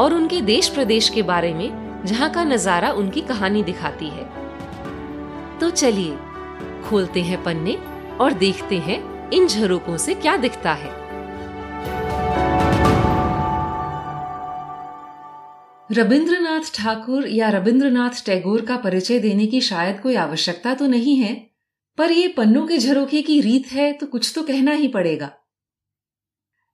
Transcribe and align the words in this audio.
और 0.00 0.14
उनके 0.14 0.40
देश 0.40 0.68
प्रदेश 0.68 1.08
के 1.08 1.22
बारे 1.22 1.52
में, 1.54 2.04
जहाँ 2.06 2.30
का 2.30 2.44
नज़ारा 2.44 2.90
उनकी 2.92 3.20
कहानी 3.20 3.62
दिखाती 3.62 4.08
है। 4.08 4.24
तो 5.58 5.70
चलिए, 5.70 6.16
खोलते 6.84 7.22
हैं 7.22 7.42
पन्ने 7.44 7.76
और 8.16 8.32
देखते 8.32 8.78
हैं 8.78 8.98
इन 9.30 9.46
झरोकों 9.46 9.96
से 9.96 10.14
क्या 10.14 10.36
दिखता 10.36 10.72
है। 10.72 10.98
रविंद्रनाथ 15.90 16.72
ठाकुर 16.74 17.26
या 17.28 17.48
रविंद्रनाथ 17.48 18.24
टैगोर 18.26 18.64
का 18.66 18.76
परिचय 18.76 19.18
देने 19.18 19.46
की 19.46 19.60
शायद 19.60 20.00
कोई 20.00 20.14
आवश्यकता 20.14 20.74
तो 20.74 20.86
नहीं 20.86 21.16
है, 21.16 21.34
पर 21.98 22.10
ये 22.10 22.28
पन्नों 22.28 22.66
के 22.66 22.78
झरोखे 22.78 23.22
की 23.22 23.40
रीत 23.40 23.66
है 23.72 23.92
तो 23.92 24.06
कुछ 24.06 24.32
तो 24.34 24.42
कहना 24.42 24.72
ही 24.72 24.88
पड़ेगा। 24.88 25.30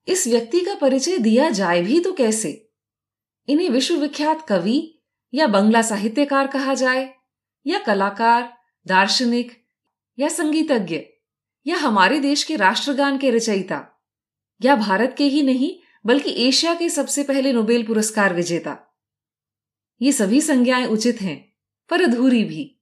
इस 0.08 0.26
व्यक्ति 0.28 0.60
का 0.60 0.74
परिचय 0.74 1.18
दिया 1.18 1.48
जाए 1.50 1.82
भी 1.82 2.00
तो 2.00 2.12
कैसे? 2.12 2.65
इन्हें 3.48 3.70
विश्वविख्यात 3.70 4.46
कवि 4.48 4.98
या 5.34 5.46
बंगला 5.46 5.82
साहित्यकार 5.82 6.46
कहा 6.46 6.74
जाए, 6.74 7.14
या 7.66 7.78
कलाकार, 7.78 8.56
दार्शनिक, 8.86 9.64
या 10.18 10.28
संगीतज्ञ, 10.28 10.98
या 11.66 11.76
हमारे 11.76 12.20
देश 12.20 12.44
के 12.44 12.56
राष्ट्रगान 12.56 13.18
के 13.18 13.30
रचयिता, 13.30 14.02
या 14.64 14.76
भारत 14.76 15.14
के 15.18 15.24
ही 15.24 15.42
नहीं, 15.42 15.78
बल्कि 16.06 16.30
एशिया 16.30 16.74
के 16.74 16.88
सबसे 16.88 17.22
पहले 17.22 17.52
नोबेल 17.52 17.86
पुरस्कार 17.86 18.34
विजेता। 18.34 18.96
ये 20.02 20.12
सभी 20.12 20.40
संज्ञाएँ 20.40 20.86
उचित 20.86 21.20
हैं, 21.20 21.52
पर 21.90 22.02
अधूरी 22.02 22.44
भी। 22.44 22.80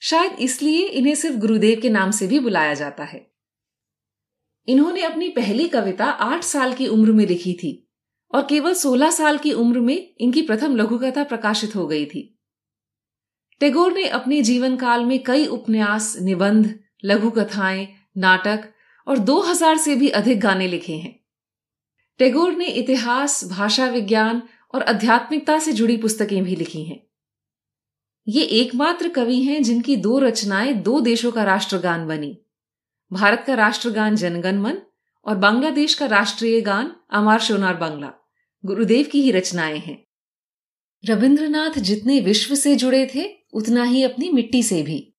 शायद 0.00 0.32
इसलिए 0.32 0.86
इन्हें 0.86 1.14
सिर्फ़ 1.14 1.36
गुरुदेव 1.36 1.80
के 1.80 1.88
नाम 1.88 2.10
से 2.10 2.26
भी 2.26 2.38
बुलाया 2.38 2.74
जाता 2.74 3.04
है। 3.04 3.30
इन्होंने 4.68 5.02
अपनी 5.02 5.28
पहली 5.28 5.68
कविता 5.68 6.04
आठ 6.04 6.42
साल 6.42 6.74
की 6.74 6.86
उम्र 6.86 7.12
में 7.12 7.26
लिखी 7.26 7.52
थी। 7.52 7.85
और 8.36 8.46
केवल 8.46 8.74
16 8.74 9.10
साल 9.10 9.38
की 9.38 9.52
उम्र 9.52 9.80
में 9.80 10.14
इनकी 10.20 10.42
प्रथम 10.42 10.76
लघुकथा 10.76 11.24
प्रकाशित 11.24 11.76
हो 11.76 11.86
गई 11.86 12.06
थी। 12.06 12.38
टेगोर 13.60 13.92
ने 13.92 14.08
अपने 14.08 14.42
जीवन 14.42 14.76
काल 14.76 15.04
में 15.04 15.22
कई 15.22 15.46
उपन्यास, 15.46 16.16
निबंध 16.20 16.80
लघु 17.04 17.30
कथाएँ 17.30 17.88
नाटक 18.16 18.72
और 19.08 19.18
2000 19.18 19.76
से 19.76 19.96
भी 19.96 20.08
अधिक 20.08 20.40
गाने 20.40 20.68
लिखे 20.68 20.92
हैं। 20.92 21.20
टेगोर 22.18 22.52
ने 22.52 22.66
इतिहास, 22.66 23.48
भाषा 23.50 23.86
विज्ञान 23.86 24.42
और 24.74 24.82
आध्यात्मिकता 24.82 25.58
से 25.58 25.72
जुड़ी 25.72 25.96
पुस्तकें 25.96 26.44
भी 26.44 26.56
लिखी 26.56 26.84
हैं। 26.84 27.06
ये 28.28 28.42
एकमात्र 28.42 29.08
कवि 29.08 29.42
हैं 29.42 29.62
जिनकी 29.62 29.96
दो 29.96 30.18
रचनाएँ 30.18 30.72
दो 30.72 31.00
देशों 31.00 31.32
का 31.32 31.44
राष्ट्रगान 31.44 32.08
बनी। 32.08 32.38
भारत 33.12 33.44
का 33.46 33.54
राष्ट्रगान 33.54 34.16
जनगण 34.16 34.58
मन 34.58 34.78
और 35.26 35.36
बांग्लादेश 35.36 35.94
का 35.94 36.06
राष्ट्रीय 36.06 36.60
गान 36.60 36.96
अमार 37.10 37.40
शोनार 37.40 37.76
बांग्ला। 37.76 38.12
गुरुदेव 38.66 39.06
की 39.12 39.22
ही 39.22 39.30
रचनाएँ 39.30 39.78
हैं। 39.78 40.06
रविंद्रनाथ 41.04 41.78
जितने 41.78 42.20
विश्व 42.20 42.54
से 42.54 42.76
जुड़े 42.76 43.10
थे, 43.14 43.28
उतना 43.52 43.84
ही 43.84 44.02
अपनी 44.02 44.30
मिट्टी 44.30 44.62
से 44.62 44.82
भी। 44.82 45.14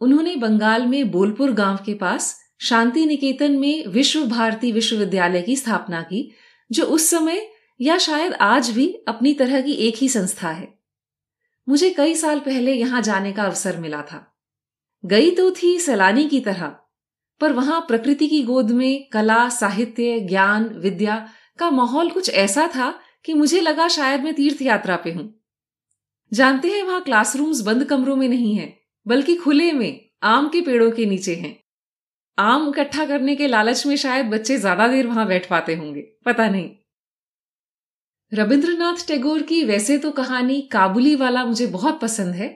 उन्होंने 0.00 0.36
बंगाल 0.36 0.86
में 0.86 1.10
बोलपुर 1.10 1.52
गाँव 1.52 1.76
के 1.76 1.94
पास 1.94 2.40
शांति 2.60 3.06
निकेतन 3.06 3.52
में 3.52 3.86
विश्व 3.86 4.26
भारती 4.26 4.72
विश्वविद्यालय 4.72 5.42
की 5.42 5.56
स्थापना 5.56 6.02
की, 6.02 6.32
जो 6.72 6.84
उस 6.84 7.10
समय 7.10 7.50
या 7.80 7.98
शायद 7.98 8.32
आज 8.32 8.70
भी 8.70 8.94
अपनी 9.08 9.34
तरह 9.34 9.60
की 9.60 9.72
एक 9.72 9.96
ही 9.96 10.08
संस्था 10.08 10.50
है। 10.50 10.78
मुझे 11.68 11.90
कई 11.90 12.14
साल 12.14 12.40
पहले 12.40 12.72
यहाँ 12.72 13.02
जाने 13.02 13.32
का 13.32 13.42
अवसर 13.42 13.76
मिला 13.76 14.02
था। 14.02 14.36
गई 15.04 15.30
तो 15.30 15.50
थी 15.50 15.78
सैलानी 15.78 16.28
की 16.28 16.40
तरह, 16.40 16.76
पर 17.40 17.52
वहाँ 17.52 17.80
प्रकृति 17.80 18.28
की 18.28 18.42
गोद 18.42 18.70
में 18.70 19.08
कला, 19.08 19.48
साहित्य, 19.48 20.20
ज्ञान, 20.20 20.64
विद्या 20.64 21.28
का 21.62 21.70
माहौल 21.70 22.10
कुछ 22.10 22.30
ऐसा 22.30 22.66
था 22.68 22.92
कि 23.24 23.34
मुझे 23.34 23.60
लगा 23.60 23.88
शायद 23.90 24.24
मैं 24.24 24.34
तीर्थ 24.34 24.62
यात्रा 24.62 24.96
पे 24.96 25.12
हूँ। 25.12 25.32
जानते 26.32 26.68
हैं 26.68 26.82
वहाँ 26.82 27.00
क्लासरूम्स 27.00 27.60
बंद 27.60 27.84
कमरों 27.84 28.16
में 28.16 28.28
नहीं 28.28 28.54
है, 28.54 28.72
बल्कि 29.06 29.34
खुले 29.36 29.72
में, 29.72 30.00
आम 30.22 30.48
के 30.48 30.60
पेड़ों 30.60 30.90
के 30.90 31.06
नीचे 31.06 31.34
हैं। 31.34 31.56
आम 32.38 32.68
इकट्ठा 32.68 33.04
करने 33.06 33.34
के 33.36 33.46
लालच 33.46 33.86
में 33.86 33.96
शायद 33.96 34.26
बच्चे 34.26 34.56
ज़्यादा 34.58 34.88
देर 34.88 35.06
वहाँ 35.06 35.26
बैठ 35.26 35.48
पाते 35.48 35.74
होंगे, 35.74 36.00
पता 36.26 36.48
नहीं। 36.48 36.70
रविंद्रनाथ 38.32 39.06
टैगोर 39.08 39.42
की 39.42 39.62
वैसे 39.64 39.98
तो 39.98 40.10
कहानी 40.10 40.60
काबुली 40.72 41.14
वाला 41.16 41.44
मुझे 41.44 41.66
बहुत 41.68 42.00
पसंद 42.00 42.34
है, 42.34 42.48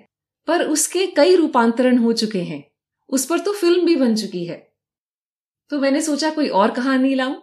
पर 0.49 0.65
उसके 0.65 1.06
कई 1.06 1.37
रूपांतरण 1.37 1.99
हो 1.99 2.12
चुके 2.15 2.43
हैं, 2.43 2.65
उस 3.11 3.27
पर 3.27 3.38
तो 3.38 3.53
फ़िल्म 3.53 3.84
भी 3.87 3.97
बन 3.97 4.15
चुकी 4.15 4.44
है। 4.44 4.56
तो 5.71 5.78
मैंने 5.78 6.00
सोचा 6.03 6.31
कोई 6.31 6.49
और 6.49 6.71
कहानी 6.71 7.15
लाऊं। 7.15 7.34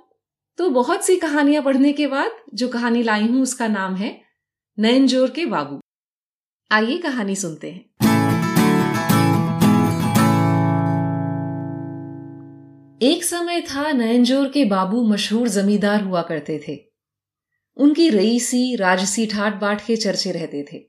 तो 0.59 0.69
बहुत 0.69 1.05
सी 1.05 1.15
कहानियाँ 1.17 1.61
पढ़ने 1.63 1.91
के 1.93 2.05
बाद 2.07 2.31
जो 2.53 2.67
कहानी 2.67 3.01
लाई 3.03 3.27
हूँ 3.27 3.41
उसका 3.41 3.67
नाम 3.67 3.95
है 3.95 4.09
नयनजोर 4.77 5.29
के 5.29 5.45
बाबू। 5.45 5.79
आइए 6.71 6.97
कहानी 6.97 7.35
सुनते 7.35 7.71
हैं। 7.71 7.81
एक 13.01 13.23
समय 13.23 13.61
था 13.61 13.91
नयनजोर 13.91 14.47
के 14.47 14.65
बाबू 14.65 15.01
मशहूर 15.03 15.47
जमींदार 15.47 16.03
हुआ 16.03 16.21
करते 16.21 16.59
थे। 16.67 16.77
उनकी 17.77 18.09
रईसी, 18.09 18.75
राजसी 18.75 19.25
ठाट 19.25 19.59
बाट 19.61 19.85
के 19.85 19.95
चर्चे 19.95 20.31
रहते 20.31 20.65
थे। 20.73 20.83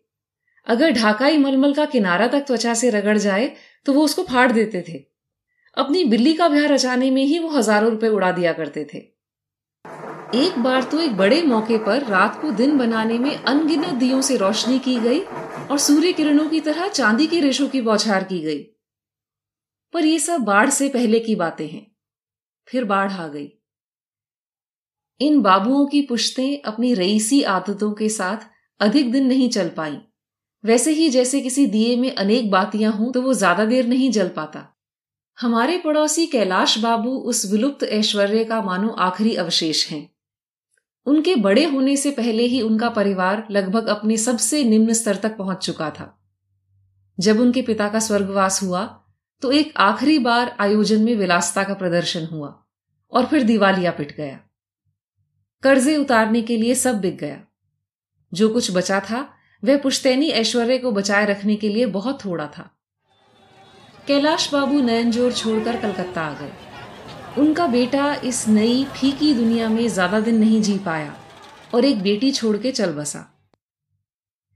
अगर 0.66 0.92
ढाकाई 0.92 1.38
मलमल 1.38 1.74
का 1.74 1.84
किनारा 1.86 2.26
तक 2.26 2.46
त्वचा 2.46 2.74
से 2.74 2.90
रगड़ 2.90 3.16
जाए 3.18 3.50
तो 3.86 3.92
वो 3.92 4.04
उसको 4.04 4.22
फाड़ 4.24 4.50
देते 4.52 4.84
थे। 4.88 5.02
अपनी 5.76 6.04
बिल्ली 6.04 6.34
का 6.34 6.48
ब्याह 6.48 6.66
रचाने 6.66 7.10
में 7.10 7.24
ही 7.24 7.38
वो 7.38 7.48
हज़ारों 7.48 7.90
रुपए 7.90 8.08
उड़ा 8.10 8.32
दिया 8.32 8.52
करते 8.52 8.86
थे। 8.94 9.13
एक 10.34 10.58
बार 10.58 10.82
तो 10.82 11.00
एक 11.00 11.16
बड़े 11.16 11.42
मौके 11.42 11.76
पर 11.78 12.04
रात 12.04 12.40
को 12.40 12.50
दिन 12.50 12.76
बनाने 12.78 13.18
में 13.18 13.34
अनगिनत 13.36 13.94
दियों 13.94 14.20
से 14.20 14.36
रोशनी 14.36 14.78
की 14.78 14.96
गई 15.00 15.20
और 15.20 15.78
सूर्य 15.78 16.12
किरणों 16.12 16.48
की 16.48 16.60
तरह 16.60 16.88
चांदी 16.88 17.26
के 17.26 17.40
रेशों 17.40 17.68
की 17.68 17.80
बौछार 17.80 18.24
की 18.24 18.40
गई। 18.40 18.62
पर 19.94 20.04
ये 20.04 20.18
सब 20.18 20.40
बाढ़ 20.40 20.70
से 20.70 20.88
पहले 20.88 21.20
की 21.20 21.34
बातें 21.34 21.66
हैं। 21.66 21.86
फिर 22.68 22.84
बाढ़ 22.84 23.12
आ 23.12 23.26
गई। 23.28 23.48
इन 25.20 25.40
बाबुओं 25.42 25.86
की 25.86 26.00
पुश्तें 26.02 26.62
अपनी 26.62 26.92
रईसी 26.94 27.42
आदतों 27.42 27.92
के 27.92 28.08
साथ 28.08 28.46
अधिक 28.80 29.12
दिन 29.12 29.26
नहीं 29.26 29.48
चल 29.48 29.68
पाई। 29.68 29.98
वैसे 30.64 30.92
ही 30.92 31.08
जैसे 31.10 31.40
किसी 31.40 31.66
दिए 31.66 31.96
में 31.96 32.14
अनेक 32.14 32.50
बातियाँ 32.50 32.92
हों 32.92 33.10
तो 33.12 33.22
वो 33.22 33.34
ज़्यादा 33.34 33.64
देर 33.64 33.86
नहीं 33.86 34.10
जल 34.10 34.28
पाता। 34.28 34.66
हमारे 35.38 35.78
पड़ोसी 35.78 36.26
कैलाश 36.26 36.78
बाबू 36.78 37.10
उस 37.26 37.44
विलुप्त 37.52 37.84
ऐश्वर्य 37.84 38.44
का 38.44 38.60
मानो 38.62 38.88
आखिरी 38.88 39.34
अवशेष 39.36 39.86
हैं। 39.90 40.13
उनके 41.06 41.34
बड़े 41.36 41.64
होने 41.64 41.96
से 41.96 42.10
पहले 42.10 42.42
ही 42.42 42.60
उनका 42.62 42.88
परिवार 42.88 43.46
लगभग 43.50 43.86
अपने 43.86 44.16
सबसे 44.16 44.62
निम्न 44.64 44.92
स्तर 44.92 45.16
तक 45.16 45.36
पहुँच 45.36 45.64
चुका 45.66 45.90
था। 45.90 46.18
जब 47.18 47.40
उनके 47.40 47.62
पिता 47.62 47.88
का 47.88 47.98
स्वर्गवास 47.98 48.62
हुआ 48.62 48.84
तो 49.42 49.50
एक 49.52 49.72
आखिरी 49.76 50.18
बार 50.18 50.56
आयोजन 50.60 51.02
में 51.02 51.14
विलासता 51.14 51.64
का 51.64 51.74
प्रदर्शन 51.74 52.26
हुआ 52.26 52.64
और 53.12 53.26
फिर 53.26 53.42
दिवालिया 53.42 53.90
पिट 53.90 54.16
गया। 54.16 54.38
कर्जे 55.62 55.96
उतारने 55.96 56.42
के 56.42 56.56
लिए 56.56 56.74
सब 56.74 57.00
बिक 57.00 57.18
गया। 57.18 57.40
जो 58.32 58.48
कुछ 58.48 58.70
बचा 58.72 59.00
था, 59.00 59.28
वह 59.62 59.76
पुश्तैनी 59.78 60.28
ऐश्वर्य 60.28 60.78
को 60.78 60.92
बचाए 60.92 61.26
रखने 61.26 61.56
के 61.56 61.68
लिए 61.68 61.86
बहुत 61.86 62.24
थोड़ा 62.24 62.46
था। 62.46 62.70
कैलाश 64.06 64.52
बाबू 64.52 64.80
नयनजोर 64.80 65.32
छोड़कर 65.32 65.80
कलकत्ता 65.80 66.22
आ 66.22 66.34
गए। 66.34 66.52
उनका 67.38 67.66
बेटा 67.66 68.14
इस 68.24 68.46
नई 68.48 68.84
फीकी 68.96 69.32
दुनिया 69.34 69.68
में 69.68 69.86
ज़्यादा 69.88 70.18
दिन 70.20 70.38
नहीं 70.38 70.60
जी 70.62 70.76
पाया 70.78 71.14
और 71.74 71.84
एक 71.84 72.02
बेटी 72.02 72.30
छोड़ 72.32 72.56
के 72.56 72.70
चल 72.72 72.92
बसा। 72.92 73.20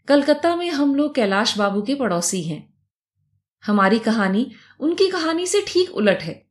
कलकत्ता 0.08 0.54
में 0.56 0.69
हम 0.70 0.94
लोग 0.94 1.14
कैलाश 1.14 1.56
बाबू 1.58 1.82
के 1.82 1.94
पड़ोसी 1.94 2.42
हैं। 2.42 2.62
हमारी 3.64 3.98
कहानी 3.98 4.50
उनकी 4.80 5.08
कहानी 5.08 5.46
से 5.46 5.64
ठीक 5.69 5.90
उलट 5.90 6.22
है। 6.22 6.42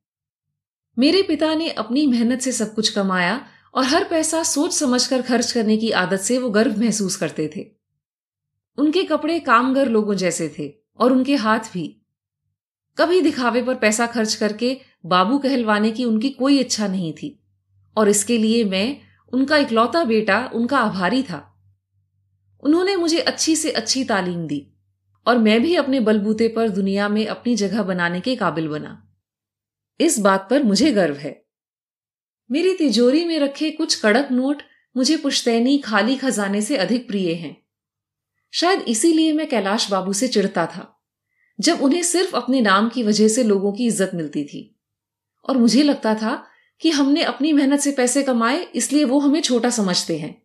मेरे 0.97 1.21
पिता 1.23 1.53
ने 1.55 1.69
अपनी 1.69 2.05
मेहनत 2.07 2.41
से 2.41 2.51
सब 2.51 2.73
कुछ 2.73 2.89
कमाया 2.89 3.39
और 3.73 3.83
हर 3.83 4.03
पैसा 4.03 4.43
सोच 4.43 4.73
समझकर 4.73 5.21
खर्च 5.21 5.51
करने 5.51 5.77
की 5.77 5.91
आदत 5.91 6.19
से 6.19 6.37
वो 6.37 6.49
गर्व 6.49 6.79
महसूस 6.79 7.15
करते 7.15 7.49
थे। 7.55 7.65
उनके 8.77 9.03
कपड़े 9.03 9.39
कामगर 9.39 9.89
लोगों 9.89 10.15
जैसे 10.15 10.53
थे 10.59 10.71
और 10.99 11.11
उनके 11.11 11.35
हाथ 11.35 11.71
भी। 11.73 11.87
कभी 12.97 13.21
दिखावे 13.21 13.61
पर 13.61 13.75
पैसा 13.75 14.05
खर्च 14.07 14.33
करके 14.33 14.77
बाबू 15.07 15.37
कहलवाने 15.39 15.91
की 15.91 16.05
उनकी 16.05 16.29
कोई 16.29 16.59
इच्छा 16.59 16.87
नहीं 16.87 17.13
थी, 17.13 17.39
और 17.95 18.09
इसके 18.09 18.37
लिए 18.37 18.63
मैं, 18.65 18.97
उनका 19.33 19.57
इकलौता 19.57 20.03
बेटा, 20.03 20.45
उनका 20.53 20.79
आभारी 20.79 21.21
था। 21.23 21.43
उन्होंने 22.63 22.95
मुझे 22.95 23.19
अच्छी 23.21 23.55
से 23.55 23.71
अच्छी 23.71 24.03
तालीम 24.03 24.45
दी, 24.47 24.61
और 25.25 25.37
मैं 25.37 25.61
भी 25.61 25.75
अपने 25.75 25.99
बलबूते 26.01 26.47
पर 26.47 26.69
दुनिया 26.69 27.09
में 27.09 27.25
अपनी 27.27 27.55
जगह 27.55 27.83
बनाने 27.83 28.19
के 28.21 28.35
काबिल 28.35 28.67
बना। 28.67 29.01
इस 29.99 30.19
बात 30.19 30.47
पर 30.49 30.63
मुझे 30.63 30.91
गर्व 30.91 31.15
है। 31.15 31.35
मेरी 32.49 32.73
तिजोरी 32.73 33.23
में 33.25 33.39
रखे 33.39 33.69
कुछ 33.71 33.99
कड़क 34.01 34.27
नोट 34.31 34.61
मुझे 34.95 35.17
पुश्तैनी 35.17 35.77
खाली 35.77 36.15
खजाने 36.15 36.61
से 36.61 36.77
अधिक 36.77 37.07
प्रिय 37.07 37.33
हैं। 37.33 37.55
शायद 38.53 38.81
इसीलिए 38.87 39.33
मैं 39.33 39.47
कैलाश 39.49 39.89
बाबू 39.91 40.13
से 40.13 40.27
चिढ़ता 40.27 40.65
था, 40.65 40.93
जब 41.59 41.81
उन्हें 41.81 42.03
सिर्फ़ 42.03 42.35
अपने 42.35 42.61
नाम 42.61 42.89
की 42.89 43.03
वजह 43.03 43.27
से 43.27 43.43
लोगों 43.43 43.71
की 43.73 43.85
इज़्ज़त 43.85 44.11
मिलती 44.15 44.43
थी। 44.43 44.76
और 45.47 45.57
मुझे 45.57 45.83
लगता 45.83 46.15
था 46.15 46.45
कि 46.81 46.89
हमने 46.89 47.23
अपनी 47.23 47.53
मेहनत 47.53 47.79
से 47.79 47.91
पैसे 47.91 48.23
कमाए, 48.23 48.63
इसलिए 48.65 49.03
वो 49.03 49.19
हमें 49.19 49.41
छोटा 49.41 49.69
समझते 49.69 50.17
हैं। 50.17 50.41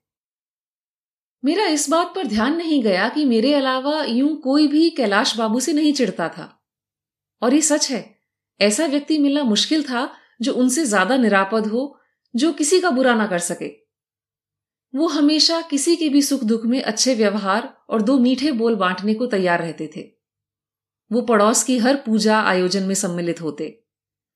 मेरा 1.45 1.67
इस 1.67 1.91
बात 1.91 2.13
पर 2.15 2.27
ध्यान 2.27 2.57
नहीं 2.57 2.83
गया 2.83 3.09
कि 3.09 3.25
मेरे 3.25 3.55
अलावा 3.55 4.03
यूँ 4.05 4.35
कोई 4.37 4.69
भी 4.69 4.91
कैलाश 4.91 5.37
बाबू 5.37 5.61
से 5.61 5.73
नहीं 5.73 5.93
चिढ़ता 5.93 6.29
था। 6.29 6.65
और 7.43 7.55
ये 7.55 7.61
सच 7.61 7.91
है, 7.91 8.15
ऐसा 8.61 8.87
व्यक्ति 8.87 9.19
मिलना 9.19 9.43
मुश्किल 9.43 9.83
था 9.83 10.15
जो 10.43 10.53
उनसे 10.53 10.85
ज़्यादा 10.85 11.17
निरापद 11.17 11.67
हो, 11.67 11.99
जो 12.35 12.53
किसी 12.53 12.81
का 12.81 12.91
बुरा 12.91 13.15
ना 13.15 13.27
कर 13.27 13.39
सके। 13.39 13.71
वो 14.95 15.07
हमेशा 15.09 15.61
किसी 15.61 15.97
के 15.97 16.09
भी 16.09 16.23
सुख 16.23 16.45
दुख 16.45 16.65
में 16.65 16.83
अच्छे 16.83 17.15
व्यवहार 17.15 17.73
और 17.91 18.03
दो 18.03 18.19
मीठे 18.19 18.53
बोल 18.53 18.75
बांटने 18.75 19.15
को 19.15 19.27
तैयार 19.27 19.59
रहते 19.59 19.91
थे। 19.97 20.03
वो 21.11 21.23
पड़ोस 21.23 21.63
की 21.65 21.79
हर 21.79 21.97
पूजा 21.97 22.41
आयोजन 22.41 22.83
में 22.83 22.95
सम्मिलित 22.95 23.41
होते। 23.43 23.82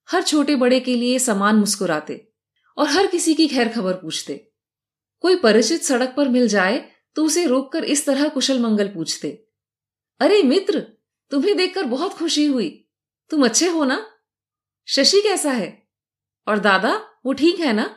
हर 0.08 0.22
छोटे 0.22 0.56
बड़े 0.56 0.80
के 0.80 0.94
लिए 0.94 1.18
समान 1.18 1.56
मुस्कुराते 1.56 2.16
और 2.76 2.88
हर 2.88 3.06
किसी 3.06 3.34
की 3.34 3.46
खैर 3.48 3.68
खबर 3.68 3.94
पूछते। 3.94 4.36
कोई 5.24 5.36
परिचित 5.36 5.82
सड़क 5.82 6.14
पर 6.16 6.28
मिल 6.28 6.48
जाए 6.48 6.78
तो 7.16 7.24
उसे 7.24 7.46
रोककर 7.46 7.84
इस 7.84 8.04
तरह 8.06 8.28
कुशल 8.28 8.60
मंगल 8.60 8.88
पूछते, 8.88 9.28
अरे 10.20 10.42
मित्र, 10.42 10.80
तुम्हें 11.30 11.56
देखकर 11.56 11.84
बहुत 11.84 12.12
खुशी 12.12 12.46
हुई। 12.46 12.68
तुम 13.30 13.44
अच्छे 13.44 13.68
हो 13.68 13.84
ना? 13.84 14.06
शशि 14.88 15.20
कैसा 15.20 15.50
है? 15.50 15.88
और 16.46 16.58
दादा, 16.58 16.94
वो 17.26 17.32
ठीक 17.32 17.60
है 17.60 17.72
ना? 17.72 17.88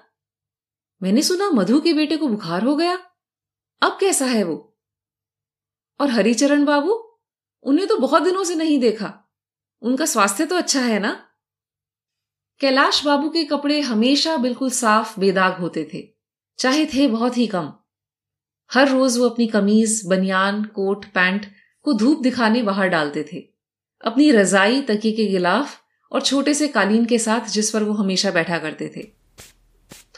मैंने 1.02 1.22
सुना 1.22 1.50
मधु 1.50 1.80
के 1.82 1.94
बेटे 1.94 2.18
को 2.18 2.28
बुखार 2.28 2.64
हो 2.64 2.76
गया। 2.76 2.96
अब 3.82 3.98
कैसा 4.00 4.26
है 4.26 4.44
वो? 4.44 4.56
और 6.00 6.10
हरिचरण 6.10 6.66
बाबू, 6.66 6.94
उन्हें 7.66 7.88
तो 7.88 7.98
बहुत 7.98 8.24
दिनों 8.24 8.44
से 8.44 8.56
नहीं 8.56 8.80
देखा। 8.80 9.14
उनका 9.82 10.06
स्वास्थ्य 10.06 10.46
तो 10.46 10.56
अच्छा 10.56 10.82
है 10.82 11.00
ना? 11.00 11.29
कैलाश 12.60 13.06
बाबू 13.06 13.30
के 13.30 13.44
कपड़े 13.44 13.82
हमेशा 13.82 14.38
बिल्कुल 14.38 14.70
साफ़ 14.70 15.20
बेदाग 15.20 15.54
होते 15.54 15.90
थे। 15.94 16.10
चाहे 16.58 16.86
थे 16.86 17.08
बहुत 17.08 17.38
ही 17.38 17.48
कम। 17.48 17.74
हर 18.74 18.90
रोज 18.90 19.18
वो 19.18 19.30
अपनी 19.30 19.48
कमीज, 19.48 20.04
बनियान, 20.06 20.64
कोट, 20.64 21.06
पैंट 21.06 21.46
को 21.84 21.94
धूप 21.94 22.22
दिखाने 22.22 22.64
बाहर 22.64 22.88
डालते 22.88 23.30
थे। 23.34 23.50
अपनी 24.06 24.32
रजाई 24.32 24.82
तकी 24.82 25.12
के 25.12 25.26
गिलाफ 25.26 25.82
और 26.12 26.22
छोटे 26.22 26.54
से 26.54 26.68
कालीन 26.68 27.06
के 27.06 27.20
साथ 27.20 27.50
जिस 27.50 27.72
पर 27.72 27.84
वो 27.84 27.94
हमेशा 27.94 28.32
बैठा 28.32 28.58
करते 28.58 28.92
थे। 28.96 29.12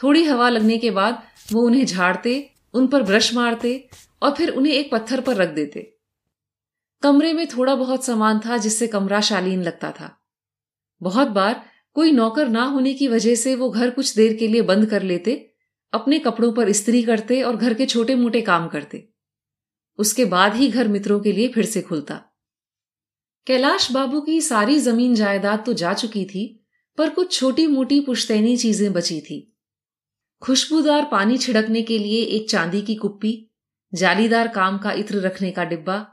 थोड़ी 0.02 0.24
हवा 0.24 0.48
लगने 0.48 0.78
के 0.78 0.90
बाद 0.90 1.22
वो 1.52 1.62
उन्हें 1.62 1.86
झाड़ते, 1.86 2.50
उन 2.74 2.86
पर 2.86 3.02
ब्रश 3.02 3.34
मारते 3.34 3.88
और 4.22 4.34
फिर 4.34 4.50
उन्हें 4.50 4.72
एक 4.72 4.92
पत्थर 4.92 5.20
पर 5.20 5.36
रख 5.36 5.48
देते। 5.48 5.96
कमरे 7.02 7.32
में 7.32 7.46
थोड़ा 7.46 7.74
बहुत 7.74 8.04
सामान 8.04 8.40
था 8.46 8.56
जिससे 8.56 8.86
कमरा 8.86 9.20
शालीन 9.20 9.62
लगता 9.62 9.90
था। 9.90 10.20
बहुत 11.02 11.28
बार 11.28 11.71
कोई 11.96 12.12
नौकर 12.12 12.48
ना 12.48 12.64
होने 12.64 12.94
की 12.94 13.08
वजह 13.08 13.34
से 13.34 13.54
वो 13.54 13.70
घर 13.70 13.90
कुछ 13.90 14.14
देर 14.16 14.36
के 14.36 14.48
लिए 14.48 14.62
बंद 14.62 14.86
कर 14.86 15.02
लेते, 15.02 15.34
अपने 15.92 16.18
कपड़ों 16.18 16.52
पर 16.52 16.68
इस्त्री 16.68 17.02
करते 17.02 17.42
और 17.42 17.56
घर 17.56 17.74
के 17.74 17.86
छोटे 17.86 18.14
मोटे 18.14 18.40
काम 18.40 18.68
करते। 18.68 19.08
उसके 19.98 20.24
बाद 20.24 20.54
ही 20.54 20.68
घर 20.68 20.88
मित्रों 20.88 21.20
के 21.20 21.32
लिए 21.32 21.48
फिर 21.48 21.64
से 21.64 21.82
खुलता। 21.82 22.14
कैलाश 23.46 23.90
बाबू 23.92 24.20
की 24.20 24.40
सारी 24.40 24.78
ज़मीन 24.78 25.14
जायदाद 25.14 25.62
तो 25.66 25.72
जा 25.72 25.94
चुकी 25.94 26.24
थी, 26.24 26.64
पर 26.98 27.10
कुछ 27.10 27.32
छोटी 27.32 27.66
मोटी 27.66 28.00
पुश्तैनी 28.00 28.56
चीज़ें 28.56 28.92
बची 28.92 29.20
थी। 29.20 29.56
खुशबूदार 30.42 31.08
पानी 31.12 31.38
छिड़कने 31.38 31.82
के 31.82 31.98
लिए 31.98 32.22
एक 32.22 32.50
चांदी 32.50 32.82
की 32.82 32.94
कुप्पी, 32.94 33.50
जालीदार 33.94 34.48
काम 34.48 34.78
का 34.78 34.92
इत्र 34.92 35.20
रखने 35.20 35.50
का 35.50 35.64
डिब्बा, 35.64 36.06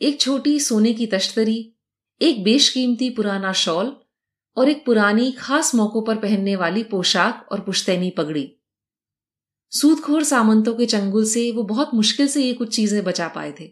एक 0.00 0.20
छोटी 0.20 0.60
सोने 0.60 0.92
की 0.92 1.06
तश्तरी, 1.06 1.74
एक 2.20 2.42
बेशकीमती 2.44 3.10
पुराना 3.10 3.52
शॉल 3.52 3.96
और 4.56 4.68
एक 4.68 4.84
पुरानी 4.86 5.30
खास 5.32 5.74
मौकों 5.74 6.02
पर 6.02 6.16
पहनने 6.16 6.56
वाली 6.56 6.82
पोशाक 6.84 7.46
और 7.52 7.60
पुश्तैनी 7.60 8.10
पगड़ी। 8.10 8.50
सूदखोर 9.72 10.22
सामंतों 10.24 10.74
के 10.74 10.86
चंगुल 10.86 11.24
से 11.24 11.50
वो 11.50 11.62
बहुत 11.62 11.94
मुश्किल 11.94 12.28
से 12.28 12.42
ये 12.42 12.52
कुछ 12.54 12.74
चीज़ें 12.76 13.02
बचा 13.04 13.28
पाए 13.28 13.52
थे। 13.60 13.70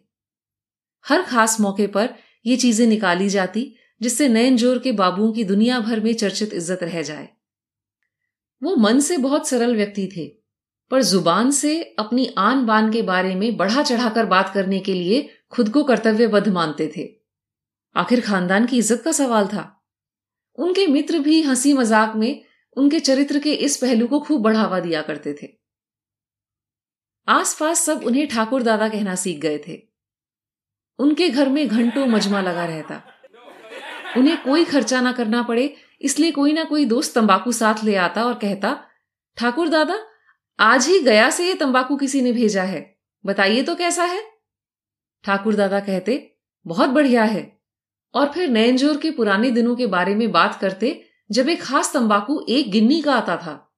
हर 1.04 1.22
खास 1.22 1.60
मौके 1.60 1.86
पर 1.86 2.14
ये 2.46 2.56
चीज़ें 2.56 2.86
निकाली 2.86 3.28
जाती, 3.28 3.74
जिससे 4.00 4.28
नयन 4.28 4.56
ज़ोर 4.56 4.78
के 4.78 4.92
बाबुओं 4.92 5.32
की 5.32 5.44
दुनिया 5.44 5.80
भर 5.80 6.00
में 6.00 6.12
चर्चित 6.14 6.52
इज़्ज़त 6.54 6.82
रह 6.82 7.02
जाए। 7.02 7.28
वो 8.62 8.74
मन 8.76 9.00
से 9.00 9.16
बहुत 9.18 9.48
सरल 9.48 9.74
व्यक्ति 9.76 10.08
थे, 10.16 10.26
पर 10.90 11.02
ज़ुबान 11.02 11.50
से 11.50 11.82
अपनी 11.98 12.26
आन 12.38 12.64
बान 12.66 12.90
के 12.92 13.02
बारे 13.02 13.34
में 13.34 13.56
बढ़ा 13.56 13.82
चढ़ाकर 13.82 14.26
बात 14.26 14.52
करने 14.54 14.78
के 14.78 14.94
लिए 14.94 15.28
खुद 15.50 15.68
को 15.68 15.82
कर्तव्यबद्ध 15.84 16.48
मानते 16.48 16.90
थे। 16.96 17.08
आखिर 17.96 18.20
खानदान 18.20 18.66
की 18.66 18.78
इज़्ज़त 18.78 19.02
का 19.04 19.12
सवाल 19.12 19.46
था। 19.46 19.64
उनके 20.60 20.86
मित्र 20.86 21.18
भी 21.18 21.42
हँसी 21.42 21.72
मज़ाक 21.72 22.16
में 22.16 22.44
उनके 22.76 23.00
चरित्र 23.00 23.38
के 23.38 23.52
इस 23.52 23.76
पहलू 23.76 24.06
को 24.06 24.20
खूब 24.20 24.42
बढ़ावा 24.42 24.80
दिया 24.80 25.02
करते 25.02 25.32
थे। 25.42 25.48
आसपास 27.28 27.80
सब 27.80 28.02
उन्हें 28.04 28.26
ठाकुर 28.28 28.62
दादा 28.62 28.88
कहना 28.88 29.14
सीख 29.14 29.38
गए 29.38 29.58
थे। 29.68 29.82
उनके 30.98 31.28
घर 31.28 31.48
में 31.48 31.68
घंटों 31.68 32.06
मजमा 32.06 32.40
लगा 32.40 32.64
रहता। 32.64 33.02
उन्हें 34.16 34.42
कोई 34.42 34.64
खर्चा 34.64 35.00
ना 35.00 35.12
करना 35.12 35.42
पड़े, 35.42 35.76
इसलिए 36.00 36.30
कोई 36.30 36.52
ना 36.52 36.64
कोई 36.64 36.84
दोस्त 36.84 37.14
तंबाकू 37.14 37.52
साथ 37.52 37.84
ले 37.84 37.94
आता 37.96 38.24
और 38.24 38.34
कहता, 38.34 38.84
ठाकुर 39.36 39.68
दादा, 39.68 39.98
आज 40.58 40.86
ही 40.86 40.98
गया 41.00 41.30
से 41.30 41.46
ये 41.46 41.54
तंबाकू 41.54 41.96
किसी 41.96 42.20
ने 42.22 42.32
भेजा 42.32 42.62
है, 42.62 42.98
बताइए 43.24 43.62
तो 43.62 43.74
कैसा 43.74 44.04
है? 44.04 44.22
ठाकुर 45.24 45.54
दादा 45.54 45.80
कहते, 45.80 46.36
बहुत 46.66 46.90
बढ़िया 46.90 47.24
है 47.24 47.59
और 48.14 48.32
फिर 48.32 48.48
नयनजोर 48.48 48.96
के 48.96 49.10
पुराने 49.10 49.50
दिनों 49.50 49.76
के 49.76 49.86
बारे 49.86 50.14
में 50.14 50.32
बात 50.32 50.60
करते, 50.60 51.04
जब 51.30 51.48
एक 51.48 51.62
खास 51.62 51.94
तंबाकू 51.94 52.46
एक 52.48 52.70
गिन्नी 52.70 53.02
का 53.02 53.14
आता 53.14 53.36
था। 53.36 53.72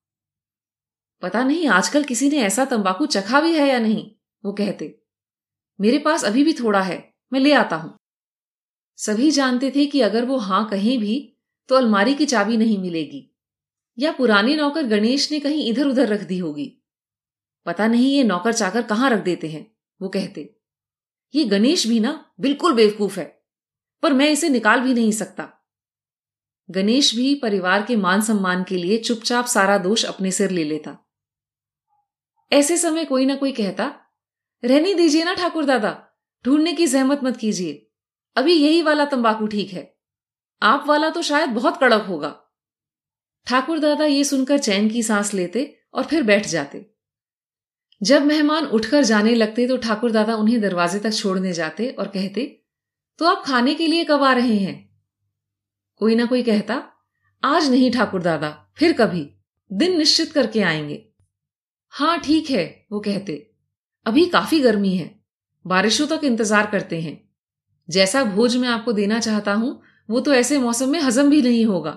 पता 1.23 1.45
नहीं 1.45 1.69
आजकल 1.69 2.05
किसी 2.05 2.29
ने 2.31 2.37
ऐसा 2.37 2.65
तंबाकू 2.65 3.07
चखा 3.07 3.41
भी 3.41 3.55
है 3.55 3.69
या 3.69 3.79
नहीं, 3.79 4.11
वो 4.45 4.53
कहते। 4.53 5.03
मेरे 5.81 5.99
पास 5.99 6.25
अभी 6.25 6.45
भी 6.45 6.53
थोड़ा 6.53 6.83
है, 6.83 7.15
मैं 7.33 7.41
ले 7.41 7.53
आता 7.53 7.77
हूँ। 7.77 7.97
सभी 8.97 9.31
जानते 9.31 9.71
थे 9.71 9.87
कि 9.87 10.01
अगर 10.01 10.25
वो 10.25 10.37
हाँ 10.37 10.69
कहें 10.69 10.99
भी 10.99 11.39
तो 11.69 11.75
अलमारी 11.75 12.15
की 12.15 12.27
चाबी 12.27 12.57
नहीं 12.57 12.79
मिलेगी। 12.79 13.37
या 13.99 14.13
पुराने 14.13 14.57
नौकर 14.57 14.83
गणेश 14.83 15.33
ने 15.33 15.41
कहीं 15.41 15.71
इधर 15.71 15.87
उधर 15.87 16.09
रख 16.09 16.21
दी 16.21 16.39
होगी। 16.39 16.83
पता 17.67 17.87
नहीं 17.87 18.17
ये 18.17 18.25
नौकर 18.25 18.53
चाकर 18.53 18.83
कहाँ 18.83 19.11
रख 19.11 19.19
देते 19.19 19.49
हैं, 19.49 19.77
वो 20.03 20.09
कहते। 20.09 20.61
ये 21.35 21.45
गणेश 21.45 21.87
भी 21.87 22.01
ना, 22.01 22.33
बिल्कुल 22.41 22.75
बेवकूफ़ 22.75 23.21
है। 23.21 23.42
पर 24.03 24.13
मैं 24.13 24.31
इसे 24.31 24.49
निकाल 24.49 24.81
भी 24.81 24.95
नहीं 24.95 25.13
सकता। 25.13 25.49
गणेश 26.71 27.15
भी 27.15 27.35
परिवार 27.35 27.83
के 27.83 27.97
मान 27.97 28.21
सम्मान 28.21 28.65
के 28.65 28.77
लिए 28.77 28.99
चुपचाप 28.99 29.47
सारा 29.47 29.79
दोष 29.79 30.05
अपने 30.05 30.31
सिर 30.31 30.51
ले 30.51 30.65
लेता। 30.65 30.97
ऐसे 32.53 32.77
समय 32.77 33.05
कोई 33.05 33.27
ना 33.27 33.35
कोई 33.35 33.53
कहता, 33.53 33.95
रहने 34.65 34.95
दीजिए 34.95 35.25
ना 35.25 35.35
ठाकुर 35.35 35.65
दादा, 35.65 36.09
ढूँढने 36.45 36.73
की 36.73 36.87
जहमत 36.87 37.21
मत 37.25 37.37
कीजिए। 37.37 37.91
अभी 38.37 38.53
यही 38.53 38.83
वाला 38.83 39.05
तंबाकू 39.05 39.47
ठीक 39.47 39.73
है। 39.73 39.99
आप 40.63 40.85
वाला 40.87 41.11
तो 41.11 41.23
शायद 41.23 41.51
बहुत 41.51 41.77
कड़क 41.77 42.03
होगा। 42.03 42.41
ठाकुर 43.47 43.79
दादा 43.79 44.05
ये 44.05 44.25
सुनकर 44.25 44.59
चैन 44.59 44.89
की 44.89 45.03
सांस 45.03 45.35
लेते 45.35 45.79
और 45.95 46.05
फिर 46.05 46.23
बैठ 46.23 46.47
जाते। 46.47 46.91
जब 48.03 48.23
मेहमान 48.23 48.67
उठकर 48.67 49.05
जाने 49.05 49.35
लगते 49.35 49.69
तो 49.69 49.77
ठाकुर 49.77 50.11
दादा 50.11 50.37
उन्हें 50.37 50.61
दरवाजे 50.61 50.99
तक 50.99 51.13
छोड़ने 51.13 51.53
जाते 51.53 51.91
और 51.91 52.09
कहते 52.09 52.62
तो 53.19 53.25
आप 53.27 53.43
खाने 53.47 53.75
के 53.75 53.87
लिए 53.87 54.05
कब 54.05 54.23
आ 54.23 54.33
रहे 54.33 54.57
हैं? 54.57 54.91
कोई 55.97 56.15
ना 56.15 56.27
कोई 56.27 56.43
कहता, 56.43 56.83
आज 57.45 57.71
नहीं 57.71 57.91
ठाकुर 57.91 58.23
दादा, 58.23 58.73
फिर 58.77 58.93
कभी। 58.93 59.31
दिन 59.73 59.99
निश्चित 59.99 60.33
करके 60.33 60.63
आएँगे। 60.63 61.09
हाँ 61.89 62.21
ठीक 62.21 62.51
है, 62.51 62.87
वो 62.93 63.01
कहते। 63.01 63.55
अभी 64.07 64.27
काफ़ी 64.27 64.61
गर्मी 64.61 64.97
है। 64.97 65.21
बारिशों 65.67 66.07
तक 66.07 66.21
इंतज़ार 66.25 66.67
करते 66.67 67.01
हैं। 67.01 67.29
जैसा 67.91 68.25
भोज 68.25 68.57
मैं 68.57 68.69
आपको 68.69 68.93
देना 68.93 69.21
चाहता 69.21 69.55
हूँ, 69.55 69.83
वो 70.11 70.21
तो 70.21 70.35
ऐसे 70.35 70.59
मौसम 70.59 70.89
में 70.89 71.01
हजम 71.01 71.31
भी 71.31 71.43
नहीं 71.43 71.65
होगा। 71.67 71.91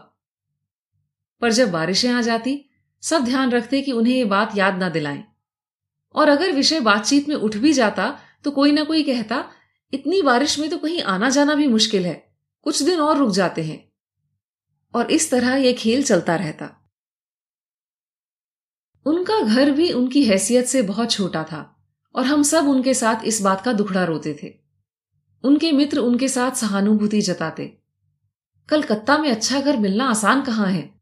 पर 1.41 1.51
जब 1.51 1.71
बारिशें 1.71 2.11
आ 2.11 2.21
जाती, 2.21 2.69
सब 3.01 3.23
ध्यान 3.23 3.51
रखते 3.51 3.81
कि 3.81 3.91
उन्हें 3.91 4.15
ये 4.15 4.25
बात 4.25 4.57
याद 4.57 4.77
ना 4.77 4.89
दिलाएँ। 4.89 5.23
और 6.15 6.29
अगर 6.29 6.51
विषय 6.51 6.79
बातचीत 6.79 7.29
में 7.29 7.35
उठ 7.35 7.57
भी 7.57 7.73
जाता 7.73 8.19
तो 8.43 8.51
कोई 8.51 8.71
ना 8.71 8.83
कोई 8.83 9.03
कहता 9.03 9.49
इतनी 9.93 10.21
बारिश 10.21 10.59
में 10.59 10.69
तो 10.69 10.77
कहीं 10.77 11.01
आना 11.01 11.29
जाना 11.29 11.55
भी 11.55 11.67
मुश्किल 11.67 12.05
है। 12.05 12.35
कुछ 12.61 12.83
दिन 12.83 12.99
और 12.99 13.17
रुक 13.17 13.31
जाते 13.31 13.63
हैं। 13.63 13.91
और 14.95 15.11
इस 15.11 15.31
तरह 15.31 15.55
यह 15.55 15.73
खेल 15.73 16.03
चलता 16.03 16.35
रहता। 16.35 16.91
उनका 19.05 19.39
घर 19.39 19.71
भी 19.71 19.91
उनकी 19.91 20.25
हैसियत 20.25 20.65
से 20.65 20.81
बहुत 20.81 21.11
छोटा 21.11 21.43
था 21.43 21.87
और 22.15 22.25
हम 22.25 22.43
सब 22.43 22.67
उनके 22.67 22.93
साथ 22.93 23.25
इस 23.25 23.41
बात 23.41 23.61
का 23.61 23.73
दुखड़ा 23.73 24.03
रोते 24.03 24.39
थे। 24.43 24.53
उनके 25.43 25.71
मित्र 25.71 25.99
उनके 25.99 26.27
साथ 26.27 26.51
सहानुभूति 26.51 27.21
जताते। 27.21 27.81
कलकत्ता 28.69 29.17
में 29.17 29.31
अच्छा 29.31 29.61
घर 29.61 29.77
मिलना 29.77 30.05
आसान 30.05 30.41
कहाँ 30.41 30.67
है? 30.67 31.01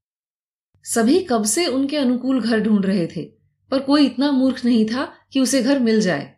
सभी 0.84 1.20
कब 1.20 1.44
से 1.44 1.68
उनके 1.68 1.98
अनुकूल 1.98 2.42
घर 2.42 2.60
ढूंढ 2.60 2.86
रहे 2.86 3.08
थे, 3.08 3.24
पर 3.72 3.80
कोई 3.80 4.06
इतना 4.06 4.32
मूर्ख 4.32 4.66
नहीं 4.66 4.86
था 4.86 5.14
कि 5.32 5.40
उसे 5.40 5.64
घर 5.64 5.80
मिल 5.80 6.02
जाए। 6.02 6.38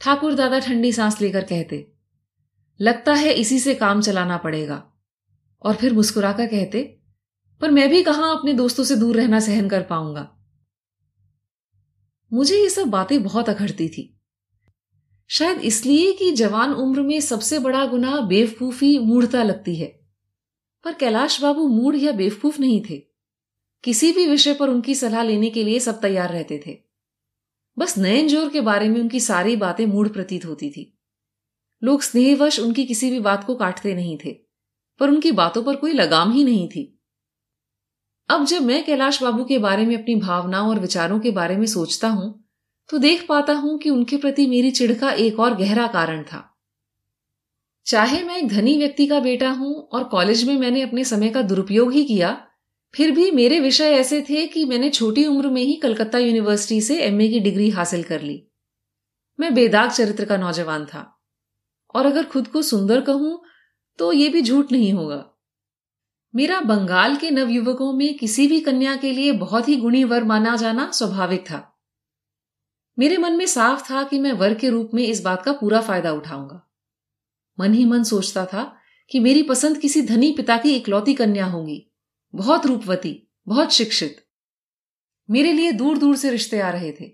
ठाकुर 0.00 0.34
दादा 0.34 0.58
ठंडी 0.58 0.92
सांस 0.92 1.20
लेकर 1.20 1.44
कहते, 1.44 1.92
लगता 2.80 3.14
है 3.14 3.32
इसी 3.32 3.58
से 3.58 3.74
काम 3.74 4.00
चलाना 4.00 4.36
पड़ेगा। 4.36 4.92
और 5.62 5.74
फिर 5.74 5.92
मुस्कुराकर 5.92 6.46
कहते, 6.46 6.98
पर 7.60 7.70
मैं 7.70 7.90
भी 7.90 8.02
कहाँ 8.02 8.38
अपने 8.38 8.52
दोस्तों 8.52 8.84
से 8.84 8.96
दूर 8.96 9.16
रहना 9.16 9.40
सहन 9.40 9.68
कर 9.68 9.82
पाऊँगा। 9.82 10.36
मुझे 12.32 12.62
ये 12.62 12.70
सब 12.70 12.84
बातें 12.84 13.22
बहुत 13.22 13.48
अखड़ती 13.48 13.88
थी। 13.88 14.20
शायद 15.28 15.58
इसलिए 15.58 16.12
कि 16.12 16.32
जवान 16.32 16.72
उम्र 16.72 17.02
में 17.02 17.20
सबसे 17.20 17.58
बड़ा 17.58 17.86
गुनाह 17.86 18.20
बेवकूफ़ी 18.20 18.98
मूढ़ता 18.98 19.42
लगती 19.42 19.74
है। 19.74 20.00
पर 20.84 20.92
कैलाश 20.92 21.42
बाबू 21.42 21.68
मूढ़ 21.68 21.96
या 21.96 22.12
बेवकूफ़ 22.12 22.60
नहीं 22.60 22.82
थे। 22.90 23.04
किसी 23.84 24.12
भी 24.12 24.26
विषय 24.26 24.54
पर 24.54 24.68
उनकी 24.68 24.94
सलाह 24.94 25.22
लेने 25.22 25.50
के 25.50 25.64
लिए 25.64 25.80
सब 25.80 26.00
तैयार 26.00 26.32
रहते 26.32 26.62
थे। 26.66 26.83
बस 27.76 27.96
नयन 27.98 28.28
ज़ोर 28.28 28.48
के 28.48 28.60
बारे 28.62 28.88
में 28.88 29.00
उनकी 29.00 29.20
सारी 29.20 29.56
बातें 29.56 29.84
मूढ़ 29.86 30.08
प्रतीत 30.08 30.44
होती 30.44 30.70
थी। 30.70 30.90
लोग 31.82 32.02
स्नेहवश 32.02 32.58
उनकी 32.60 32.84
किसी 32.86 33.10
भी 33.10 33.18
बात 33.20 33.44
को 33.44 33.54
काटते 33.56 33.94
नहीं 33.94 34.16
थे, 34.18 34.32
पर 35.00 35.10
उनकी 35.10 35.32
बातों 35.32 35.62
पर 35.62 35.76
कोई 35.76 35.92
लगाम 35.92 36.32
ही 36.32 36.44
नहीं 36.44 36.68
थी। 36.68 36.90
अब 38.28 38.44
जब 38.46 38.62
मैं 38.62 38.84
कैलाश 38.84 39.22
बाबू 39.22 39.44
के 39.44 39.58
बारे 39.58 39.84
में 39.86 39.96
अपनी 39.96 40.14
भावनाओं 40.16 40.68
और 40.68 40.78
विचारों 40.80 41.18
के 41.20 41.30
बारे 41.32 41.56
में 41.56 41.66
सोचता 41.68 42.08
हूँ 42.10 42.32
तो 42.90 42.98
देख 42.98 43.26
पाता 43.28 43.52
हूँ 43.54 43.78
कि 43.78 43.90
उनके 43.90 44.16
प्रति 44.16 44.46
मेरी 44.46 44.70
चिढ़ 44.70 44.92
का 44.92 45.10
एक 45.10 45.40
और 45.40 45.54
गहरा 45.56 45.86
कारण 45.88 46.22
था। 46.22 46.50
चाहे 47.86 48.22
मैं 48.22 48.36
एक 48.36 48.48
धनी 48.48 48.76
व्यक्ति 48.78 49.06
का 49.06 49.20
बेटा 49.20 49.50
हूँ 49.50 49.74
और 49.88 50.04
कॉलेज 50.08 50.44
में 50.44 50.56
मैंने 50.56 50.82
अपने 50.82 51.04
समय 51.04 51.28
का 51.28 51.42
दुरुपयोग 51.42 51.92
ही 51.92 52.04
किया 52.04 52.30
फिर 52.94 53.10
भी 53.10 53.30
मेरे 53.30 53.60
विषय 53.60 53.90
ऐसे 53.90 54.20
थे 54.22 54.46
कि 54.46 54.64
मैंने 54.64 54.90
छोटी 54.90 55.26
उम्र 55.26 55.48
में 55.48 55.62
ही 55.62 55.76
कलकत्ता 55.76 56.18
यूनिवर्सिटी 56.18 56.80
से 56.80 57.00
एमए 57.02 57.28
की 57.28 57.40
डिग्री 57.40 57.70
हासिल 57.70 58.02
कर 58.02 58.20
ली। 58.20 58.48
मैं 59.40 59.54
बेदाग 59.54 59.90
चरित्र 59.90 60.24
का 60.24 60.36
नौजवान 60.36 60.86
था। 60.86 61.20
और 61.94 62.06
अगर 62.06 62.24
खुद 62.24 62.48
को 62.48 62.62
सुंदर 62.62 63.00
कहूँ 63.00 63.42
तो 63.98 64.12
ये 64.12 64.28
भी 64.28 64.42
झूठ 64.42 64.72
नहीं 64.72 64.92
होगा। 64.92 65.24
मेरा 66.34 66.60
बंगाल 66.60 67.16
के 67.16 67.30
नवयुवकों 67.30 67.92
में 67.92 68.18
किसी 68.18 68.46
भी 68.46 68.60
कन्या 68.60 68.96
के 68.96 69.12
लिए 69.12 69.32
बहुत 69.32 69.68
ही 69.68 69.76
गुणी 69.76 70.04
वर 70.04 70.24
माना 70.24 70.56
जाना 70.56 70.90
स्वाभाविक 70.90 71.40
था। 71.40 71.78
मेरे 72.98 73.16
मन 73.16 73.32
में 73.32 73.46
साफ़ 73.46 73.90
था 73.90 74.02
कि 74.02 74.18
मैं 74.18 74.32
वर 74.32 74.54
के 74.54 74.68
रूप 74.68 74.90
में 74.94 75.02
इस 75.02 75.22
बात 75.22 75.42
का 75.42 75.52
पूरा 75.52 75.80
फ़ायदा 75.80 76.12
उठाऊँगा। 76.12 76.70
मन 77.60 77.74
ही 77.74 77.84
मन 77.84 78.02
सोचता 78.02 78.46
था 78.46 78.76
कि 79.10 79.20
मेरी 79.20 79.42
पसंद 79.42 79.78
किसी 79.78 80.02
धनी 80.02 80.32
पिता 80.32 80.56
की 80.56 80.76
इकलौती 80.76 81.14
कन्या 81.14 81.46
होगी। 81.46 81.90
बहुत 82.34 82.66
रूपवती, 82.66 83.32
बहुत 83.48 83.72
शिक्षित। 83.72 84.26
मेरे 85.30 85.52
लिए 85.52 85.72
दूर 85.72 85.98
दूर 85.98 86.16
से 86.16 86.30
रिश्ते 86.30 86.60
आ 86.60 86.70
रहे 86.70 86.92
थे। 86.92 87.12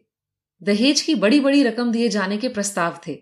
दहेज 0.63 1.01
की 1.01 1.15
बड़ी 1.15 1.41
बड़ी 1.41 1.63
रकम 1.63 1.93
दिए 1.93 2.09
जाने 2.09 2.39
के 2.39 2.49
प्रस्ताव 2.49 3.01
थे। 3.07 3.15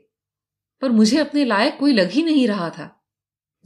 पर 0.81 0.91
मुझे 0.91 1.19
अपने 1.19 1.45
लायक 1.45 1.77
कोई 1.81 1.93
लग 1.93 2.11
ही 2.11 2.23
नहीं 2.23 2.49
रहा 2.49 2.71
था। 2.71 3.09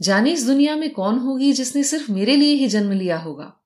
जाने 0.01 0.31
इस 0.31 0.45
दुनिया 0.45 0.75
में 0.75 0.89
कौन 0.89 1.17
होगी 1.17 1.53
जिसने 1.53 1.83
सिर्फ़ 1.83 2.11
मेरे 2.11 2.35
लिए 2.35 2.53
ही 2.53 2.67
जन्म 2.67 2.91
लिया 2.91 3.17
होगा? 3.17 3.59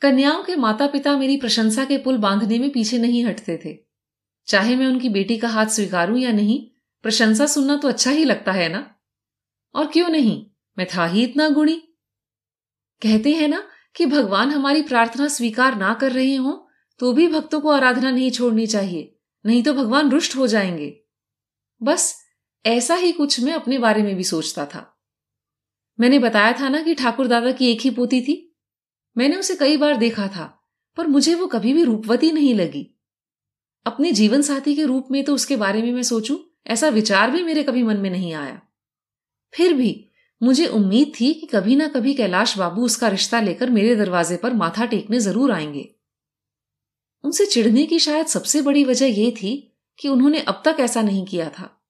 कन्याओं 0.00 0.44
के 0.44 0.56
माता 0.56 0.86
पिता 0.86 1.18
मेरी 1.18 1.36
प्रशंसा 1.36 1.84
के 1.84 1.98
पुल 1.98 2.18
बांधने 2.18 2.58
में 2.58 2.70
पीछे 2.70 2.98
नहीं 2.98 3.24
हटते 3.24 3.60
थे। 3.64 3.78
चाहे 4.46 4.76
मैं 4.76 4.86
उनकी 4.86 5.08
बेटी 5.08 5.38
का 5.38 5.48
हाथ 5.48 5.66
स्वीकारूं 5.66 6.18
या 6.18 6.32
नहीं, 6.32 6.70
प्रशंसा 7.02 7.46
सुनना 7.46 7.76
तो 7.76 7.88
अच्छा 7.88 8.10
ही 8.10 8.24
लगता 8.24 8.52
है 8.52 8.68
ना? 8.68 8.94
और 9.74 9.86
क्यों 9.86 10.08
नहीं? 10.08 10.50
मैं 10.78 10.86
था 10.94 11.06
ही 11.06 11.24
इतना 11.24 11.48
गुणी। 11.48 11.84
कहते 13.02 13.32
हैं 13.32 13.48
ना 13.48 13.62
कि 13.96 14.06
भगवान 14.06 14.50
हमारी 14.50 14.82
प्रार्थना 14.82 15.28
स्वीकार 15.28 15.76
ना 15.76 15.94
कर 15.94 16.12
रहे 16.12 16.34
हो 16.34 16.68
तो 17.00 17.12
भी 17.12 17.28
भक्तों 17.28 17.60
को 17.60 17.70
आराधना 17.70 18.10
नहीं 18.10 18.30
छोड़नी 18.30 18.66
चाहिए, 18.66 19.18
नहीं 19.46 19.62
तो 19.62 19.74
भगवान 19.74 20.10
रुष्ट 20.10 20.36
हो 20.36 20.46
जाएँगे। 20.46 21.00
बस 21.82 22.22
ऐसा 22.66 22.94
ही 22.94 23.12
कुछ 23.12 23.40
मैं 23.40 23.52
अपने 23.52 23.78
बारे 23.78 24.02
में 24.02 24.16
भी 24.16 24.24
सोचता 24.24 24.66
था। 24.66 25.00
मैंने 26.00 26.18
बताया 26.18 26.52
था 26.52 26.68
ना 26.68 26.82
कि 26.82 26.94
ठाकुर 26.94 27.26
दादा 27.26 27.52
की 27.52 27.70
एक 27.72 27.80
ही 27.80 27.90
पोती 27.90 28.20
थी। 28.20 28.56
मैंने 29.16 29.36
उसे 29.36 29.56
कई 29.56 29.76
बार 29.76 29.96
देखा 29.96 30.28
था, 30.28 30.44
पर 30.96 31.06
मुझे 31.06 31.34
वो 31.34 31.46
कभी 31.46 31.72
भी 31.72 31.84
रूपवती 31.84 32.32
नहीं 32.32 32.54
लगी। 32.54 32.94
अपने 33.86 34.12
जीवन 34.12 34.42
साथी 34.42 34.74
के 34.76 34.84
रूप 34.84 35.08
में 35.10 35.24
तो 35.24 35.34
उसके 35.34 35.56
बारे 35.56 35.82
में 35.82 35.92
मैं 35.92 36.02
सोचूं, 36.02 36.38
ऐसा 36.66 36.88
विचार 36.88 37.30
भी 37.30 37.42
मेरे 37.42 37.62
कभी 37.62 37.82
मन 37.82 37.96
में 37.96 38.10
नहीं 38.10 38.32
आया। 38.34 38.60
फिर 39.54 39.72
भी 39.72 40.07
मुझे 40.42 40.66
उम्मीद 40.66 41.12
थी 41.20 41.34
कि 41.34 41.46
कभी 41.46 41.76
ना 41.76 41.88
कभी 41.88 42.14
कैलाश 42.14 42.58
बाबू 42.58 42.84
उसका 42.84 43.08
रिश्ता 43.08 43.40
लेकर 43.40 43.70
मेरे 43.70 43.96
दरवाजे 43.96 44.36
पर 44.36 44.52
माथा 44.54 44.84
टेकने 44.84 45.20
ज़रूर 45.20 45.52
आएँगे। 45.52 45.94
उनसे 47.24 47.46
चिढ़ने 47.46 47.86
की 47.86 47.98
शायद 47.98 48.26
सबसे 48.26 48.62
बड़ी 48.62 48.84
वजह 48.84 49.06
यह 49.06 49.30
थी 49.30 49.76
कि 49.98 50.08
उन्होंने 50.08 50.40
अब 50.40 50.62
तक 50.64 50.76
ऐसा 50.80 51.02
नहीं 51.02 51.26
किया 51.26 51.48
था। 51.48 51.84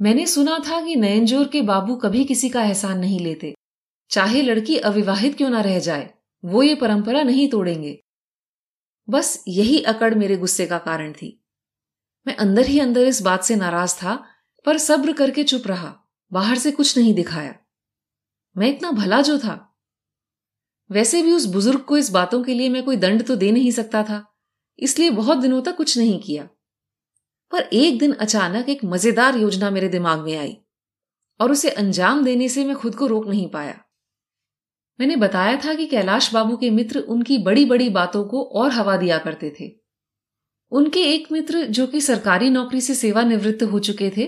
मैंने 0.00 0.26
सुना 0.26 0.58
था 0.58 0.84
कि 0.86 0.96
नयनजोर 0.96 1.48
के 1.48 1.62
बाबू 1.62 1.96
कभी 1.96 2.24
किसी 2.24 2.48
का 2.48 2.62
एहसान 2.62 2.98
नहीं 2.98 3.20
लेते। 3.20 3.54
चाहे 4.10 4.42
लड़की 4.42 4.78
अविवाहित 4.78 5.36
क्यों 5.36 5.50
ना 5.50 5.60
रह 5.60 5.78
जाए, 5.78 6.14
वो 6.44 6.62
ये 6.62 6.74
परंपरा 6.74 7.22
नहीं 7.22 7.48
तोड़ेंगे। 7.48 8.00
बस 9.10 9.44
यही 9.48 9.82
अकड़ 9.82 10.14
मेरे 10.14 10.36
गुस्से 10.36 10.66
का 10.66 10.78
कारण 10.78 11.12
थी। 11.12 11.44
मैं 12.26 12.36
अंदर 12.36 12.66
ही 12.66 12.80
अंदर 12.80 13.06
इस 13.06 13.22
बात 13.22 13.44
से 13.44 13.56
नाराज़ 13.56 13.94
था, 13.94 14.24
पर 14.64 14.78
सब्र 14.78 15.12
करके 15.12 15.44
चुप 15.44 15.62
रहा। 15.66 15.97
बाहर 16.32 16.58
से 16.58 16.70
कुछ 16.70 16.96
नहीं 16.98 17.14
दिखाया। 17.14 17.54
मैं 18.56 18.68
इतना 18.68 18.90
भला 18.92 19.20
जो 19.22 19.38
था? 19.38 19.64
वैसे 20.90 21.22
भी 21.22 21.32
उस 21.32 21.46
बुज़ुर्ग 21.46 21.80
को 21.80 21.96
इस 21.96 22.10
बातों 22.10 22.42
के 22.44 22.54
लिए 22.54 22.68
मैं 22.68 22.82
कोई 22.84 22.96
दंड 22.96 23.26
तो 23.26 23.36
दे 23.36 23.50
नहीं 23.52 23.70
सकता 23.70 24.02
था, 24.02 24.24
इसलिए 24.78 25.10
बहुत 25.10 25.38
दिनों 25.38 25.60
तक 25.62 25.76
कुछ 25.76 25.96
नहीं 25.98 26.18
किया। 26.20 26.48
पर 27.52 27.62
एक 27.62 27.98
दिन 27.98 28.12
अचानक 28.14 28.68
एक 28.68 28.84
मज़ेदार 28.84 29.36
योजना 29.36 29.70
मेरे 29.70 29.88
दिमाग 29.88 30.20
में 30.20 30.36
आई, 30.36 30.56
और 31.40 31.52
उसे 31.52 31.70
अंजाम 31.72 32.24
देने 32.24 32.48
से 32.48 32.64
मैं 32.64 32.76
खुद 32.76 32.94
को 32.94 33.06
रोक 33.06 33.26
नहीं 33.26 33.48
पाया। 33.50 33.78
मैंने 34.98 35.16
बताया 35.16 35.56
था 35.56 35.74
कि 35.74 35.86
कैलाश 35.86 36.32
बाबू 36.34 36.56
के 36.56 36.70
मित्र 36.70 37.00
उनकी 37.00 37.38
बड़ी 37.38 37.64
बड़ी 37.64 37.88
बातों 37.90 38.24
को 38.24 38.42
और 38.52 38.70
हवा 38.70 38.96
दिया 38.96 39.18
करते 39.18 39.54
थे। 39.60 39.70
उनके 40.72 41.02
एक 41.04 41.30
मित्र 41.32 41.64
जो 41.66 41.86
कि 41.86 42.00
सरकारी 42.00 42.50
नौकरी 42.50 42.80
से 42.80 42.94
सेवानिवृत्त 42.94 43.62
हो 43.62 43.78
चुके 43.80 44.10
थे 44.16 44.26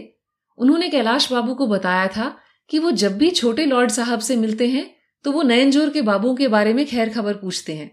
उन्होंने 0.60 0.88
कैलाश 0.88 1.30
बाबू 1.32 1.54
को 1.54 1.66
बताया 1.66 2.06
था 2.08 2.36
कि 2.70 2.78
वो 2.78 2.90
जब 2.92 3.16
भी 3.18 3.30
छोटे 3.30 3.66
लॉर्ड 3.66 3.90
साहब 3.90 4.20
से 4.20 4.36
मिलते 4.36 4.68
हैं 4.68 4.84
तो 5.24 5.32
वो 5.32 5.42
नयनजोर 5.42 5.90
के 5.90 6.02
बाबू 6.02 6.34
के 6.34 6.48
बारे 6.48 6.72
में 6.74 6.84
खैर 6.86 7.08
खबर 7.08 7.34
पूछते 7.34 7.74
हैं। 7.74 7.90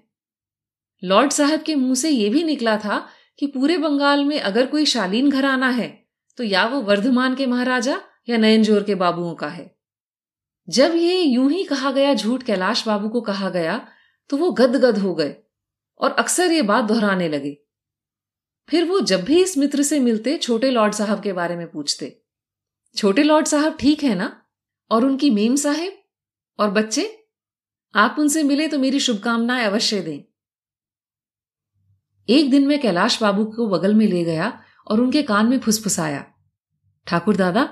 लॉर्ड 1.04 1.32
साहब 1.32 1.62
के 1.62 1.76
मुँह 1.76 1.96
से 1.96 2.10
यह 2.10 2.32
भी 2.32 2.44
निकला 2.44 2.78
था 2.78 3.06
कि 3.40 3.48
पूरे 3.48 3.78
बंगाल 3.78 4.24
में 4.26 4.40
अगर 4.40 4.66
कोई 4.66 4.86
शालीन 4.86 5.30
घराना 5.32 5.70
है 5.70 5.88
तो 6.38 6.44
या 6.44 6.66
वो 6.66 6.82
वर्धमान 6.82 7.36
के 7.36 7.46
महाराजा 7.46 8.00
या 8.30 8.38
नयनजोर 8.38 8.84
के 8.84 8.96
बाबुओं 8.96 9.34
का 9.34 9.48
है। 9.48 9.76
जब 10.68 10.96
ये 10.96 11.22
यूँ 11.22 11.52
ही 11.52 11.64
कहा 11.64 11.92
गया 11.92 12.14
झूठ 12.14 12.44
कैलाश 12.44 12.86
बाबू 12.88 13.10
को 13.10 13.22
कहा 13.22 13.50
गया 13.50 13.80
तो 14.30 14.38
वो 14.38 14.52
गदगद 14.52 14.98
हो 14.98 15.14
गए 15.16 15.36
और 16.00 16.12
अक्सर 16.14 16.52
ये 16.52 16.62
बात 16.64 16.86
दोहराने 16.86 17.30
लगे। 17.30 17.58
फिर 18.70 18.86
वो 18.86 19.00
जब 19.02 19.24
भी 19.24 19.42
इस 19.42 19.58
मित्र 19.58 19.84
से 19.84 20.00
मिलते 20.00 20.38
छोटे 20.38 20.72
लॉर्ड 20.72 20.94
साहब 20.94 21.22
के 21.22 21.34
बारे 21.34 21.56
में 21.56 21.68
पूछते। 21.72 22.16
छोटे 22.98 23.24
लॉर्ड 23.24 23.46
साहब 23.46 23.78
ठीक 23.80 24.04
है 24.04 24.16
ना? 24.16 24.42
और 24.92 25.06
उनकी 25.06 25.30
मेम 25.30 25.56
साहेब? 25.56 25.98
और 26.60 26.70
बच्चे? 26.72 27.26
आप 27.94 28.16
उनसे 28.20 28.44
मिले 28.44 28.68
तो 28.68 28.80
मेरी 28.80 29.00
शुभकामनाएँ 29.00 29.66
अवश्य 29.66 30.02
दें। 30.02 30.24
एक 32.30 32.50
दिन 32.52 32.68
मैं 32.68 32.80
कैलाश 32.82 33.22
बाबू 33.22 33.46
को 33.46 33.68
बगल 33.68 33.94
में 33.94 34.06
ले 34.08 34.24
गया 34.24 34.64
और 34.88 35.02
उनके 35.02 35.24
कान 35.24 35.46
में 35.46 35.60
फुसफुसाया। 35.60 36.26
ठाकुर 37.08 37.36
दादा, 37.36 37.64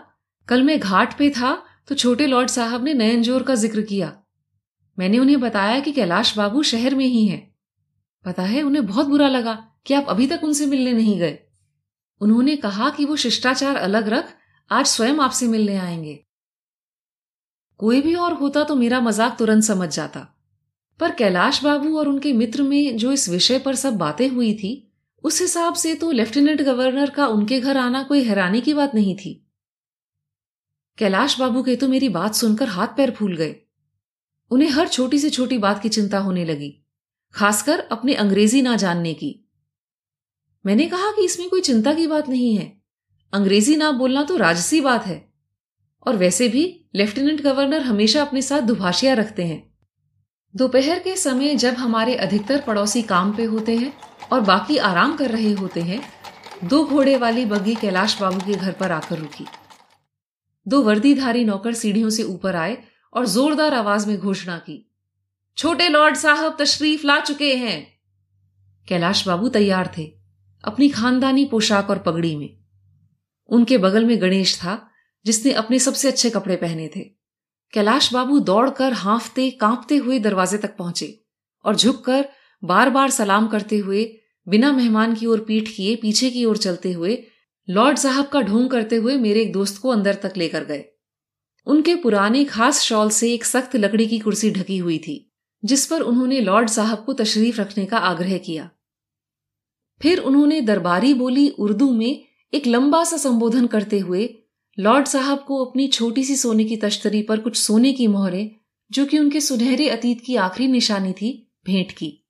कल 0.47 0.63
मैं 0.63 0.79
घाट 0.79 1.17
पे 1.17 1.29
था 1.29 1.55
तो 1.87 1.95
छोटे 1.95 2.27
लॉर्ड 2.27 2.49
साहब 2.49 2.83
ने 2.83 2.93
नयनजोर 2.93 3.43
का 3.43 3.55
ज़िक्र 3.55 3.81
किया। 3.81 4.13
मैंने 4.97 5.19
उन्हें 5.19 5.39
बताया 5.39 5.79
कि 5.79 5.91
कैलाश 5.91 6.37
बाबू 6.37 6.63
शहर 6.63 6.95
में 6.95 7.05
ही 7.05 7.25
हैं। 7.27 7.55
पता 8.25 8.43
है, 8.43 8.61
उन्हें 8.61 8.85
बहुत 8.85 9.07
बुरा 9.07 9.27
लगा 9.27 9.57
कि 9.85 9.93
आप 9.93 10.05
अभी 10.09 10.27
तक 10.27 10.43
उनसे 10.43 10.65
मिलने 10.65 10.93
नहीं 10.93 11.19
गए। 11.19 11.37
उन्होंने 12.21 12.55
कहा 12.55 12.89
कि 12.89 13.05
वो 13.05 13.15
शिष्टाचार 13.15 13.75
अलग 13.75 14.07
रख 14.07 14.33
आज 14.71 14.85
स्वयं 14.85 15.19
आपसे 15.19 15.47
मिलने 15.47 15.75
आएँगे। 15.77 16.13
कोई 17.79 18.01
भी 18.01 18.13
और 18.15 18.33
होता 18.33 18.63
तो 18.63 18.75
मेरा 18.75 18.99
मज़ाक 18.99 19.35
तुरंत 19.39 19.63
समझ 19.63 19.89
जाता। 19.89 20.19
पर 20.99 21.11
कैलाश 21.11 21.63
बाबू 21.63 21.97
और 21.97 22.07
उनके 22.07 22.31
मित्र 22.33 22.63
में 22.63 22.97
जो 22.97 23.11
इस 23.11 23.27
विषय 23.29 23.59
पर 23.59 23.75
सब 23.75 23.97
बातें 23.97 24.27
हुई 24.29 24.53
थी, 24.53 24.91
उस 25.23 25.41
हिसाब 25.41 25.73
से 25.73 25.93
तो 25.95 26.11
लेफ्टिनेंट 26.11 26.61
गवर्नर 26.61 27.09
का 27.09 27.27
उनके 27.27 27.59
घर 27.59 27.77
आना 27.77 28.03
कोई 28.03 28.23
हैरानी 28.23 28.61
की 28.61 28.73
बात 28.73 28.95
नहीं 28.95 29.15
थी। 29.15 29.33
कैलाश 30.97 31.39
बाबू 31.39 31.63
के 31.63 31.75
तो 31.75 31.87
मेरी 31.87 32.09
बात 32.09 32.35
सुनकर 32.35 32.67
हाथ 32.67 32.87
पैर 32.87 33.11
फूल 33.11 33.35
गए। 33.37 33.55
उन्हें 34.51 34.69
हर 34.69 34.87
छोटी 34.87 35.19
से 35.19 35.29
छोटी 35.29 35.57
बात 35.57 35.81
की 35.81 35.89
चिंता 35.89 36.19
होने 36.19 36.45
लगी, 36.45 36.71
खासकर 37.33 37.79
अपने 37.91 38.13
अंग्रेज़ी 38.15 38.61
ना 38.61 38.75
जानने 38.75 39.13
की। 39.13 39.33
मैंने 40.65 40.87
कहा 40.87 41.11
कि 41.11 41.25
इसमें 41.25 41.49
कोई 41.49 41.61
चिंता 41.61 41.93
की 41.93 42.07
बात 42.07 42.29
नहीं 42.29 42.55
है। 42.57 42.84
अंग्रेज़ी 43.33 43.75
ना 43.75 43.91
बोलना 43.91 44.23
तो 44.23 44.37
राजसी 44.37 44.81
बात 44.81 45.05
है। 45.05 45.33
और 46.05 46.15
वैसे 46.15 46.47
भी 46.47 46.89
लेफ्टिनेंट 46.95 47.41
गवर्नर 47.41 47.81
हमेशा 47.81 48.21
अपने 48.21 48.41
साथ 48.41 48.61
दुभाषिया 48.61 49.13
रखते 49.13 49.45
हैं। 49.45 49.63
दोपहर 50.55 50.99
के 50.99 51.15
समय 51.15 51.55
जब 51.55 51.73
हमारे 51.73 52.15
अधिकतर 52.15 52.61
पड़ोसी 52.61 53.01
काम 53.01 53.35
पे 53.35 53.43
होते 53.43 53.75
हैं 53.77 53.93
और 54.31 54.41
बाकी 54.41 54.77
आराम 54.77 55.15
कर 55.15 55.31
रहे 55.31 55.51
होते 55.51 55.81
हैं, 55.81 56.01
दो 56.63 56.83
घोड़े 56.85 57.15
वाली 57.17 57.45
बग्घी 57.45 57.75
कैलाश 57.75 58.21
बाबू 58.21 58.39
के 58.39 58.53
घर 58.53 58.71
पर 58.71 58.91
आकर 58.91 59.19
रुकी। 59.19 59.45
दो 60.67 60.81
वर्दीधारी 60.81 61.45
नौकर 61.45 61.73
सीढ़ियों 61.73 62.09
से 62.09 62.23
ऊपर 62.23 62.55
आए 62.55 62.77
और 63.13 63.27
जोरदार 63.27 63.73
आवाज़ 63.73 64.07
में 64.07 64.17
घोषणा 64.17 64.57
की, 64.57 64.91
छोटे 65.57 65.89
लॉर्ड 65.89 66.15
साहब, 66.15 66.57
तशरीफ़ 66.59 67.05
ला 67.07 67.19
चुके 67.19 67.55
हैं। 67.55 67.87
कैलाश 68.87 69.27
बाबू 69.27 69.49
तैयार 69.49 69.93
थे, 69.97 70.11
अपनी 70.63 70.89
खानदानी 70.89 71.45
पोशाक 71.45 71.89
और 71.89 71.99
पगड़ी 71.99 72.35
में। 72.35 72.64
उनके 73.49 73.77
बगल 73.77 74.05
में 74.05 74.21
गणेश 74.21 74.55
था, 74.57 74.89
जिसने 75.25 75.51
अपने 75.51 75.79
सबसे 75.79 76.07
अच्छे 76.07 76.29
कपड़े 76.29 76.55
पहने 76.55 76.87
थे। 76.95 77.01
कैलाश 77.73 78.13
बाबू 78.13 78.39
दौड़कर 78.39 78.93
हाफते, 78.93 79.51
कांपते 79.51 79.97
हुए 79.97 80.19
दरवाजे 80.19 80.57
तक 80.57 80.77
पहुँचे 80.77 81.25
और 81.65 81.75
झुककर 81.75 82.29
बार 82.63 82.89
बार 82.89 83.09
सलाम 83.09 83.47
करते 83.47 83.77
हुए, 83.77 84.19
बिना 84.47 84.71
मेहमान 84.71 85.15
की 85.15 85.25
ओर 85.25 85.39
पीठ 85.39 85.67
किए 85.67 85.95
पीछे 85.95 86.29
की 86.29 86.45
ओर 86.45 86.57
चलते 86.57 86.91
हुए, 86.91 87.23
लॉर्ड 87.69 87.97
साहब 87.97 88.27
का 88.27 88.41
ढोंग 88.41 88.69
करते 88.69 88.95
हुए 88.95 89.17
मेरे 89.17 89.41
एक 89.41 89.51
दोस्त 89.53 89.81
को 89.81 89.89
अंदर 89.89 90.15
तक 90.15 90.33
लेकर 90.37 90.63
गए। 90.63 90.85
उनके 91.65 91.95
पुराने 91.95 92.45
खास 92.45 92.81
शॉल 92.81 93.09
से 93.09 93.33
एक 93.33 93.45
सख्त 93.45 93.75
लकड़ी 93.75 94.07
की 94.07 94.19
कुर्सी 94.19 94.51
ढकी 94.51 94.77
हुई 94.77 94.97
थी, 94.97 95.33
जिस 95.65 95.85
पर 95.85 96.01
उन्होंने 96.01 96.41
लॉर्ड 96.41 96.69
साहब 96.69 97.03
को 97.05 97.13
तशरीफ़ 97.13 97.61
रखने 97.61 97.85
का 97.85 97.97
आग्रह 97.97 98.37
किया। 98.37 98.69
फिर 100.01 100.19
उन्होंने 100.19 100.61
दरबारी 100.61 101.13
बोली 101.13 101.49
उर्दू 101.49 101.91
में 101.91 102.25
एक 102.53 102.67
लंबा 102.67 103.03
सा 103.03 103.17
संबोधन 103.17 103.67
करते 103.67 103.99
हुए 103.99 104.37
लॉर्ड 104.79 105.05
साहब 105.05 105.43
को 105.47 105.65
अपनी 105.65 105.87
छोटी 105.87 106.23
सी 106.23 106.35
सोने 106.35 106.63
की 106.63 106.77
तश्तरी 106.77 107.21
पर 107.21 107.39
कुछ 107.39 107.57
सोने 107.57 107.93
की 107.93 108.07
मोहरें, 108.07 108.51
जो 108.91 109.05
कि 109.05 109.19
उनके 109.19 109.41
सुनहरे 109.41 109.89
अतीत 109.89 110.21
की 110.25 110.35
आखिरी 110.35 110.71
निशानी 110.71 111.13
थी, 111.13 111.51
भेंट 111.65 111.91
की। 111.91 112.27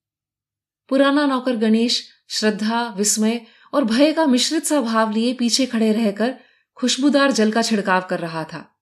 पुराना 0.89 1.25
नौकर 1.25 1.55
गणेश, 1.55 2.09
श्रद्धा, 2.29 2.93
विस्मय 2.97 3.41
और 3.73 3.83
भय 3.83 4.13
का 4.13 4.25
मिश्रित 4.25 4.65
सा 4.65 4.81
भाव 4.81 5.11
लिए 5.11 5.33
पीछे 5.33 5.65
खड़े 5.65 5.91
रहकर 5.91 6.35
खुशबूदार 6.75 7.31
जल 7.31 7.51
का 7.51 7.61
छिड़काव 7.61 8.01
कर 8.09 8.19
रहा 8.19 8.43
था। 8.43 8.79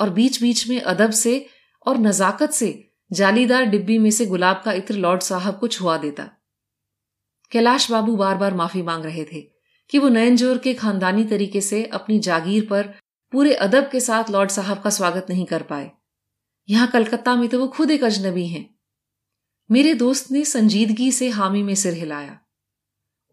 और 0.00 0.10
बीच 0.10 0.42
बीच 0.42 0.68
में 0.68 0.80
अदब 0.80 1.10
से 1.10 1.46
और 1.86 1.98
नजाकत 1.98 2.50
से 2.50 2.90
जालीदार 3.12 3.64
डिब्बी 3.64 3.98
में 3.98 4.10
से 4.10 4.26
गुलाब 4.26 4.62
का 4.64 4.72
इत्र 4.72 4.94
लॉर्ड 4.94 5.20
साहब 5.22 5.58
को 5.58 5.68
छुआ 5.68 5.96
देता। 5.96 6.30
कैलाश 7.50 7.90
बाबू 7.90 8.16
बार 8.16 8.36
बार 8.36 8.54
माफ़ी 8.54 8.82
मांग 8.82 9.04
रहे 9.04 9.24
थे। 9.24 9.49
कि 9.90 9.98
वो 9.98 10.08
नयनजोर 10.08 10.58
के 10.58 10.74
खानदानी 10.74 11.24
तरीके 11.24 11.60
से 11.60 11.84
अपनी 11.84 12.18
जागीर 12.18 12.66
पर 12.70 12.94
पूरे 13.32 13.54
अदब 13.54 13.88
के 13.92 14.00
साथ 14.00 14.30
लॉर्ड 14.30 14.50
साहब 14.50 14.80
का 14.80 14.90
स्वागत 14.90 15.26
नहीं 15.30 15.44
कर 15.44 15.62
पाए। 15.62 15.90
यहाँ 16.68 16.88
कलकत्ता 16.88 17.34
में 17.36 17.48
तो 17.48 17.60
वो 17.60 17.68
खुद 17.68 17.90
एक 17.90 18.04
अजनबी 18.04 18.46
हैं। 18.48 18.74
मेरे 19.70 19.94
दोस्त 19.94 20.30
ने 20.30 20.44
संजीदगी 20.44 21.12
से 21.12 21.28
हामी 21.28 21.62
में 21.62 21.74
सिर 21.74 21.94
हिलाया। 21.94 22.40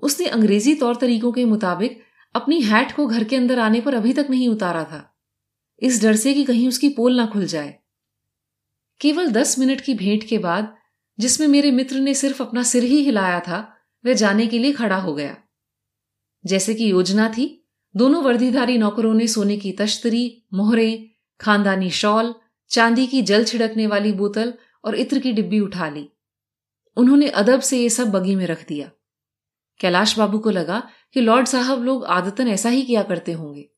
उसने 0.04 0.28
अंग्रेज़ी 0.28 0.76
तौर 0.76 0.96
तरीकों 0.96 1.32
के 1.32 1.46
मुताबिक 1.46 2.04
अपनी 2.36 2.62
हैट 2.62 2.96
को 2.96 3.08
घर 3.08 3.24
के 3.24 3.36
अंदर 3.36 3.60
आने 3.60 3.82
पर 3.82 3.94
अभी 3.94 4.14
तक 4.14 4.28
नहीं 4.30 4.50
उतारा 4.50 4.84
था। 4.84 5.18
इस 5.80 6.02
डर 6.02 6.16
से 6.16 6.34
कि 6.34 6.44
कहीं 6.44 6.68
उसकी 6.68 6.90
पोल 6.90 7.18
ना 7.18 7.26
खुल 7.26 7.46
जाए। 7.46 7.80
केवल 9.02 9.32
दस 9.32 9.60
मिनट 9.60 9.82
की 9.82 9.94
भेंट 9.94 10.24
के 10.24 10.38
बाद 10.38 10.76
जिसमें 11.20 11.48
मेरे 11.48 11.72
मित्र 11.72 12.00
ने 12.00 12.14
सिर्फ़ 12.14 12.44
अपना 12.44 12.64
सिर 12.64 12.84
ही 12.84 13.04
हिलाया 13.04 13.40
था, 13.40 13.78
वह 14.06 14.14
जाने 14.14 14.48
के 14.48 14.60
लिए 14.60 14.72
खड़ा 14.72 14.98
हो 14.98 15.14
गया। 15.14 15.38
जैसे 16.48 16.76
कि 16.76 16.92
योजना 16.92 17.30
थी, 17.30 17.68
दोनों 17.96 18.24
वर्दीधारी 18.24 18.78
नौकरों 18.78 19.14
ने 19.14 19.28
सोने 19.28 19.58
की 19.58 19.72
तश्तरी, 19.72 20.44
मोहरे, 20.54 21.12
खानदानी 21.42 21.90
शॉल, 21.90 22.36
चांदी 22.70 23.08
की 23.08 23.22
जल 23.22 23.44
छिड़कने 23.44 23.88
वाली 23.88 24.12
बोतल 24.12 24.54
और 24.86 24.96
इत्र 24.96 25.20
की 25.20 25.32
डिब्बी 25.32 25.60
उठा 25.60 25.90
ली। 25.90 26.10
उन्होंने 26.98 27.30
अदब 27.30 27.60
से 27.60 27.80
ये 27.80 27.90
सब 27.90 28.12
बगी 28.12 28.36
में 28.36 28.48
रख 28.48 28.68
दिया। 28.68 28.92
कैलाश 29.80 30.18
बाबू 30.18 30.40
को 30.40 30.50
लगा 30.50 30.90
कि 31.14 31.22
लॉर्ड 31.22 31.48
साहब 31.48 31.84
लोग 31.84 32.06
आदतन 32.06 32.48
ऐसा 32.48 32.70
ही 32.70 32.82
किया 32.82 33.04
करते 33.04 33.32
होंगे। 33.32 33.70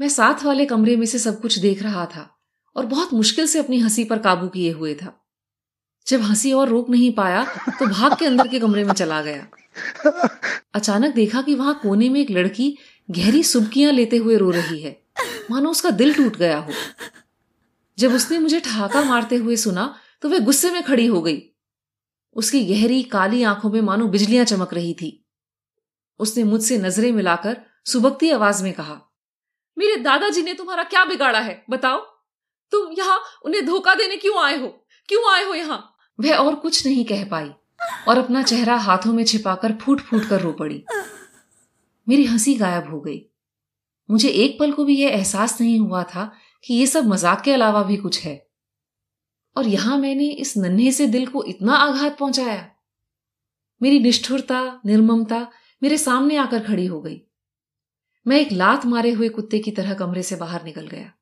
मैं 0.00 0.08
साथ 0.08 0.44
वाले 0.44 0.66
कमरे 0.66 0.96
में 0.96 1.06
से 1.06 1.18
सब 1.18 1.40
कुछ 1.40 1.58
देख 1.58 1.82
रहा 1.82 2.06
था 2.06 2.38
और 2.76 2.86
बहुत 2.86 3.14
मुश्किल 3.14 3.46
से 3.46 3.58
अपनी 3.58 3.78
हँसी 3.78 4.04
पर 4.04 4.18
काबू 4.18 4.48
किए 4.48 4.72
हुए 4.72 4.94
था। 4.94 5.26
जब 6.06 6.20
हँसी 6.20 6.52
और 6.52 6.68
रोक 6.68 6.90
नहीं 6.90 7.12
पाया 7.12 7.44
तो 7.68 7.86
भाग 7.86 8.18
के 8.18 8.26
अंदर 8.26 8.48
के 8.48 8.60
कमरे 8.60 8.84
में 8.84 8.94
चला 8.94 9.22
गया। 9.22 9.48
अचानक 10.74 11.14
देखा 11.14 11.42
कि 11.42 11.54
वहाँ 11.54 11.78
कोने 11.82 12.08
में 12.08 12.20
एक 12.20 12.30
लड़की 12.30 12.76
गहरी 13.10 13.42
सुबकियाँ 13.42 13.92
लेते 13.92 14.16
हुए 14.16 14.36
रो 14.36 14.50
रही 14.50 14.80
है। 14.80 15.00
मानो 15.50 15.70
उसका 15.70 15.90
दिल 15.90 16.14
टूट 16.14 16.36
गया 16.36 16.58
हो। 16.58 16.72
जब 17.98 18.14
उसने 18.14 18.38
मुझे 18.38 18.60
ठहाका 18.60 19.02
मारते 19.04 19.36
हुए 19.36 19.56
सुना 19.56 19.94
तो 20.22 20.28
वह 20.28 20.38
गुस्से 20.38 20.70
में 20.70 20.82
खड़ी 20.82 21.06
हो 21.06 21.22
गई। 21.22 21.42
उसकी 22.36 22.64
गहरी 22.64 23.02
काली 23.02 23.42
आँखों 23.42 23.70
में 23.70 23.80
मानो 23.80 24.06
बिजलियाँ 24.08 24.44
चमक 24.44 24.74
रही 24.74 24.94
थी। 24.94 25.18
उसने 26.20 26.44
मुझसे 26.44 26.78
नज़रें 26.78 27.10
मिलाकर 27.12 27.56
सुबकती 27.86 28.30
आवाज़ 28.30 28.62
में 28.64 28.72
कहा, 28.72 29.00
मेरे 29.76 29.96
दादाजी 29.96 30.42
ने 30.42 30.54
तुम्हारा 30.54 30.82
क्या 30.84 31.04
बिगाड़ा 31.04 31.40
है, 31.40 31.64
बताओ? 31.70 31.98
तुम 32.72 32.92
यहाँ 32.98 33.20
उन्हें 33.44 33.64
धोखा 33.66 33.94
देने 33.94 34.16
क्यों 34.16 34.42
आए 34.44 34.58
हो? 34.60 34.68
क्यों 35.08 35.32
आए 35.32 35.44
हो 35.44 35.54
यहाँ? 35.54 35.96
वह 36.20 36.34
और 36.34 36.54
कुछ 36.54 36.86
नहीं 36.86 37.04
कह 37.04 37.24
पाई। 37.24 37.50
और 38.08 38.18
अपना 38.18 38.42
चेहरा 38.42 38.76
हाथों 38.76 39.12
में 39.12 39.24
छिपाकर 39.24 39.72
फूट 39.72 40.00
फूट 40.00 40.24
कर 40.24 40.40
रो 40.40 40.52
पड़ी। 40.52 40.84
मेरी 42.08 42.24
हँसी 42.24 42.54
गायब 42.54 42.90
हो 42.90 43.00
गई। 43.00 43.26
मुझे 44.10 44.28
एक 44.28 44.58
पल 44.60 44.72
को 44.72 44.84
भी 44.84 44.96
यह 44.96 45.08
एहसास 45.08 45.60
नहीं 45.60 45.78
हुआ 45.78 46.02
था 46.02 46.32
कि 46.64 46.74
यह 46.74 46.86
सब 46.86 47.06
मज़ाक 47.06 47.40
के 47.40 47.52
अलावा 47.52 47.82
भी 47.82 47.96
कुछ 47.96 48.20
है। 48.20 48.48
और 49.56 49.66
यहाँ 49.66 49.98
मैंने 49.98 50.28
इस 50.30 50.56
नन्हे 50.56 50.92
से 50.92 51.06
दिल 51.06 51.26
को 51.26 51.44
इतना 51.44 51.74
आघात 51.74 52.18
पहुँचाया। 52.18 52.70
मेरी 53.82 54.00
निष्ठुरता, 54.00 54.80
निर्ममता 54.86 55.46
मेरे 55.82 55.98
सामने 55.98 56.36
आकर 56.36 56.60
खड़ी 56.60 56.86
हो 56.86 57.00
गई। 57.00 57.22
मैं 58.26 58.40
एक 58.40 58.52
लात 58.52 58.86
मारे 58.86 59.10
हुए 59.10 59.28
कुत्ते 59.28 59.58
की 59.58 59.70
तरह 59.70 59.94
कमरे 59.94 60.22
से 60.22 60.36
बाहर 60.36 60.64
निकल 60.64 60.86
गया। 60.86 61.12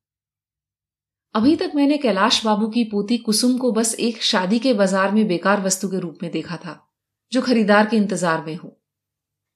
अभी 1.35 1.57
तक 1.57 1.73
मैंने 1.75 1.99
कैलाश 1.99 2.45
बाबू 2.45 2.69
की 2.69 2.85
पोती 2.85 3.19
कुसुम 3.19 3.59
को 3.59 3.73
बस 3.73 3.95
एक 3.95 4.23
शादी 4.23 4.59
के 4.59 4.75
बाज़ार 4.75 5.11
में 5.11 5.29
बेकार 5.29 5.61
वस्तु 5.61 5.89
के 5.89 5.99
रूप 5.99 6.19
में 6.23 6.31
देखा 6.33 6.57
था, 6.57 6.91
जो 7.33 7.43
खरीदार 7.43 7.87
के 7.87 7.97
इंतज़ार 7.97 8.45
में 8.45 8.57
हो। 8.57 8.83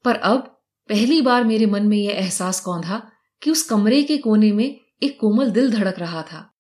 पर 0.04 0.14
अब, 0.14 0.40
पहली 0.88 1.22
बार 1.22 1.44
मेरे 1.44 1.66
मन 1.66 1.86
में 1.86 1.96
यह 1.98 2.14
एहसास 2.14 2.60
कौन 2.60 2.82
था 2.82 3.10
कि 3.42 3.50
उस 3.50 3.62
कमरे 3.62 4.02
के 4.02 4.18
कोने 4.18 4.52
में 4.52 4.80
एक 5.02 5.20
कोमल 5.20 5.50
दिल 5.50 5.70
धड़क 5.70 5.98
रहा 5.98 6.22
था। 6.22 6.54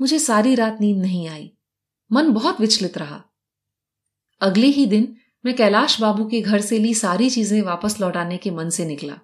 मुझे 0.00 0.18
सारी 0.18 0.54
रात 0.54 0.78
नींद 0.80 0.98
नहीं 0.98 1.28
आई। 1.28 1.50
मन 2.12 2.32
बहुत 2.32 2.60
विचलित 2.60 2.98
रहा। 2.98 3.22
अगले 4.40 4.66
ही 4.66 4.86
दिन 4.86 5.16
मैं 5.44 5.56
कैलाश 5.56 6.00
बाबू 6.00 6.24
के 6.24 6.40
घर 6.40 6.60
से 6.60 6.78
ली 6.78 6.94
सारी 6.94 7.30
चीज़ें 7.30 7.62
वापस 7.62 8.00
लौटाने 8.00 8.36
के 8.36 8.50
मन 8.50 8.68
से 8.68 8.84
निकला। 8.84 9.18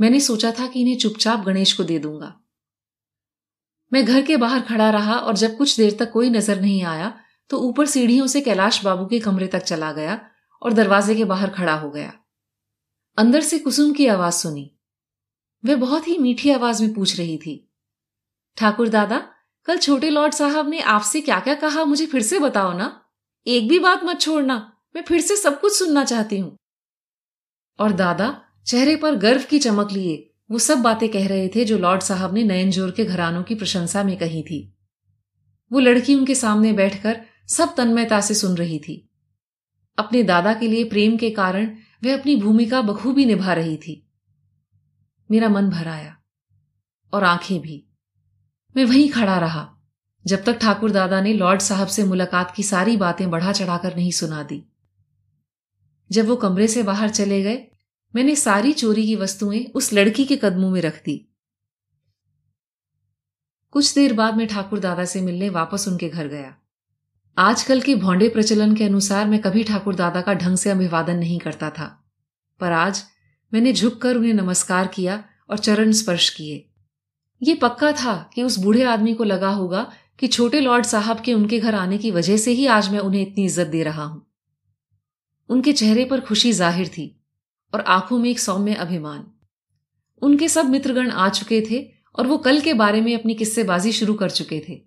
मैंने 0.00 0.20
सोचा 0.20 0.50
था 0.50 0.66
कि 0.66 0.80
इन्हें 0.80 0.96
चुपचाप 0.96 1.40
गणेश 1.40 1.72
को 1.72 1.84
दे 1.84 1.98
दूँगा। 1.98 2.45
मैं 3.92 4.04
घर 4.04 4.22
के 4.22 4.36
बाहर 4.36 4.60
खड़ा 4.60 4.90
रहा 4.90 5.16
और 5.16 5.36
जब 5.36 5.56
कुछ 5.56 5.76
देर 5.76 5.96
तक 5.98 6.10
कोई 6.12 6.30
नज़र 6.30 6.60
नहीं 6.60 6.82
आया 6.84 7.12
तो 7.50 7.58
ऊपर 7.58 7.86
सीढ़ियों 7.86 8.26
से 8.26 8.40
कैलाश 8.40 8.82
बाबू 8.84 9.06
के 9.06 9.18
कमरे 9.20 9.46
तक 9.46 9.62
चला 9.62 9.92
गया 9.92 10.20
और 10.62 10.72
दरवाजे 10.72 11.14
के 11.14 11.24
बाहर 11.24 11.50
खड़ा 11.50 11.74
हो 11.74 11.90
गया। 11.90 12.12
अंदर 13.18 13.40
से 13.40 13.58
कुसुम 13.58 13.92
की 13.92 14.06
आवाज़ 14.06 14.34
सुनी। 14.34 14.70
वह 15.64 15.76
बहुत 15.76 16.08
ही 16.08 16.16
मीठी 16.18 16.50
आवाज़ 16.50 16.82
में 16.82 16.92
पूछ 16.94 17.16
रही 17.18 17.36
थी, 17.38 17.54
ठाकुर 18.56 18.88
दादा, 18.88 19.18
कल 19.68 19.78
छोटे 19.78 20.10
लॉर्ड 20.10 20.34
साहब 20.34 20.68
ने 20.68 20.80
आपसे 20.80 21.20
क्या 21.20 21.38
क्या 21.40 21.54
कहा, 21.54 21.84
मुझे 21.84 22.06
फिर 22.06 22.22
से 22.22 22.38
बताओ 22.38 22.72
ना। 22.72 22.90
एक 23.46 23.68
भी 23.68 23.78
बात 23.78 24.04
मत 24.04 24.20
छोड़ना, 24.20 24.56
मैं 24.96 25.02
फिर 25.02 25.20
से 25.20 25.36
सब 25.36 25.60
कुछ 25.60 25.78
सुनना 25.78 26.04
चाहती 26.04 26.38
हूँ। 26.38 26.56
और 27.78 27.92
दादा 27.94 28.28
चेहरे 28.66 28.96
पर 28.96 29.14
गर्व 29.16 29.44
की 29.50 29.58
चमक 29.58 29.92
लिए 29.92 30.16
वो 30.50 30.58
सब 30.58 30.78
बातें 30.78 31.08
कह 31.08 31.26
रहे 31.28 31.48
थे 31.48 31.64
जो 31.64 31.78
लॉर्ड 31.78 32.02
साहब 32.02 32.34
ने 32.34 32.44
नयन 32.44 32.70
ज़ोर 32.70 32.90
के 32.90 33.04
घरानों 33.04 33.42
की 33.42 33.54
प्रशंसा 33.54 34.02
में 34.04 34.16
कही 34.16 34.42
थी। 34.42 34.60
वो 35.70 35.80
लड़की 35.80 36.14
उनके 36.14 36.34
सामने 36.34 36.72
बैठकर 36.72 37.20
सब 37.48 37.74
तन्मयता 37.76 38.20
से 38.20 38.34
सुन 38.34 38.56
रही 38.56 38.78
थी। 38.78 39.02
अपने 39.98 40.22
दादा 40.22 40.54
के 40.54 40.68
लिए 40.68 40.84
प्रेम 40.84 41.16
के 41.16 41.30
कारण 41.30 41.76
वह 42.04 42.18
अपनी 42.18 42.36
भूमिका 42.36 42.82
बखूबी 42.82 43.24
निभा 43.24 43.52
रही 43.52 43.76
थी। 43.76 44.02
मेरा 45.30 45.48
मन 45.48 45.70
भर 45.70 45.88
आया 45.88 46.16
और 47.12 47.24
आँखें 47.24 47.60
भी। 47.60 47.82
मैं 48.74 48.84
वहीं 48.84 49.08
खड़ा 49.08 49.38
रहा, 49.38 49.68
जब 50.24 50.44
तक 50.44 50.58
ठाकुर 50.58 50.90
दादा 50.90 51.20
ने 51.20 51.32
लॉर्ड 51.32 51.60
साहब 51.60 51.88
से 51.88 52.04
मुलाकात 52.04 52.50
की 52.50 52.62
सारी 52.62 52.96
बातें 52.96 53.30
बढ़ा 53.30 53.52
चढ़ाकर 53.52 53.96
नहीं 53.96 54.10
सुना 54.10 54.42
दी। 54.42 54.62
जब 56.10 56.26
वो 56.26 56.36
कमरे 56.36 56.68
से 56.68 56.82
बाहर 56.82 57.10
चले 57.10 57.42
गए 57.42 57.56
मैंने 58.16 58.34
सारी 58.36 58.72
चोरी 58.74 59.06
की 59.06 59.16
वस्तुएँ 59.16 59.64
उस 59.74 59.92
लड़की 59.92 60.24
के 60.24 60.36
कदमों 60.36 60.70
में 60.70 60.80
रख 60.80 61.02
दी। 61.04 61.16
कुछ 63.72 63.94
देर 63.94 64.12
बाद 64.12 64.36
मैं 64.36 64.46
ठाकुर 64.48 64.78
दादा 64.78 65.04
से 65.04 65.20
मिलने 65.20 65.48
वापस 65.50 65.84
उनके 65.88 66.08
घर 66.08 66.28
गया। 66.28 66.54
आजकल 67.36 67.80
के 67.80 67.94
भौंडे 67.96 68.28
प्रचलन 68.28 68.74
के 68.74 68.84
अनुसार 68.84 69.26
मैं 69.26 69.40
कभी 69.40 69.64
ठाकुर 69.64 69.94
दादा 69.94 70.20
का 70.20 70.34
ढंग 70.34 70.56
से 70.56 70.70
अभिवादन 70.70 71.16
नहीं 71.16 71.38
करता 71.38 71.70
था। 71.70 71.86
पर 72.60 72.72
आज 72.72 73.02
मैंने 73.52 73.72
झुककर 73.72 74.16
उन्हें 74.16 74.32
नमस्कार 74.34 74.86
किया 74.86 75.22
और 75.50 75.58
चरण 75.58 75.92
स्पर्श 75.92 76.28
किए। 76.30 76.64
ये 77.42 77.54
पक्का 77.54 77.92
था 77.92 78.14
कि 78.34 78.42
उस 78.42 78.58
बूढ़े 78.58 78.82
आदमी 78.84 79.14
को 79.14 79.24
लगा 79.24 79.50
होगा 79.50 79.86
कि 80.18 80.26
छोटे 80.28 80.60
लॉर्ड 80.60 80.86
साहब 80.86 81.20
के 81.20 81.34
उनके 81.34 81.58
घर 81.58 81.74
आने 81.74 81.98
की 81.98 82.10
वजह 82.10 82.36
से 82.36 82.50
ही 82.50 82.66
आज 82.66 82.90
मैं 82.92 82.98
उन्हें 82.98 83.22
इतनी 83.22 83.44
इज़्ज़त 83.44 83.66
दे 83.66 83.82
रहा 83.82 84.04
हूँ। 84.04 84.26
उनके 85.50 85.72
चेहरे 85.72 86.04
पर 86.04 86.20
खुशी 86.20 86.52
ज़ाहिर 86.52 86.88
थी। 86.88 87.06
और 87.72 87.80
आँखों 87.80 88.18
में 88.18 88.28
एक 88.30 88.40
सौम्य 88.40 88.74
अभिमान। 88.76 89.24
उनके 90.22 90.48
सब 90.48 90.68
मित्रगण 90.68 91.10
आ 91.10 91.28
चुके 91.28 91.60
थे 91.70 91.84
और 92.14 92.26
वो 92.26 92.38
कल 92.38 92.60
के 92.60 92.74
बारे 92.74 93.00
में 93.00 93.14
अपनी 93.14 93.34
किस्सेबाजी 93.34 93.92
शुरू 93.92 94.14
कर 94.14 94.30
चुके 94.30 94.62
थे। 94.68 94.80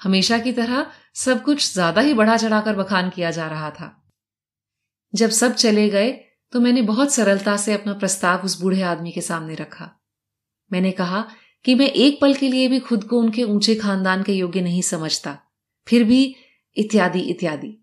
हमेशा 0.00 0.38
की 0.38 0.52
तरह 0.52 0.86
सब 1.14 1.42
कुछ 1.42 1.72
ज़्यादा 1.72 2.00
ही 2.00 2.14
बढ़ा 2.14 2.36
चढ़ाकर 2.36 2.76
बखान 2.76 3.10
किया 3.10 3.30
जा 3.30 3.48
रहा 3.48 3.70
था। 3.70 3.90
जब 5.14 5.30
सब 5.30 5.54
चले 5.54 5.88
गए 5.88 6.10
तो 6.52 6.60
मैंने 6.60 6.82
बहुत 6.82 7.12
सरलता 7.12 7.56
से 7.56 7.72
अपना 7.72 7.92
प्रस्ताव 7.92 8.44
उस 8.44 8.60
बूढ़े 8.60 8.82
आदमी 8.82 9.12
के 9.12 9.20
सामने 9.20 9.54
रखा। 9.54 9.90
मैंने 10.70 10.90
कहा 10.92 11.24
कि 11.64 11.74
मैं 11.74 11.88
एक 11.88 12.20
पल 12.20 12.34
के 12.34 12.48
लिए 12.48 12.68
भी 12.68 12.78
खुद 12.80 13.04
को 13.04 13.18
उनके 13.18 13.44
ऊँचे 13.44 13.74
खानदान 13.74 14.22
के 14.22 14.32
योग्य 14.32 14.60
नहीं 14.60 14.82
समझता। 14.82 15.36
फिर 15.86 16.04
भी 16.04 16.36
इत्यादि 16.76 17.20
इत्यादि। 17.20 17.76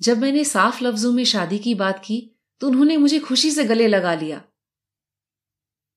जब 0.00 0.18
मैंने 0.18 0.44
साफ़ 0.44 0.82
लफ्जों 0.84 1.12
में 1.12 1.24
शादी 1.24 1.58
की 1.58 1.74
बात 1.74 1.98
की 1.98 2.18
तो 2.60 2.66
उन्होंने 2.66 2.96
मुझे 2.96 3.18
खुशी 3.18 3.50
से 3.50 3.64
गले 3.64 3.88
लगा 3.88 4.14
लिया। 4.14 4.44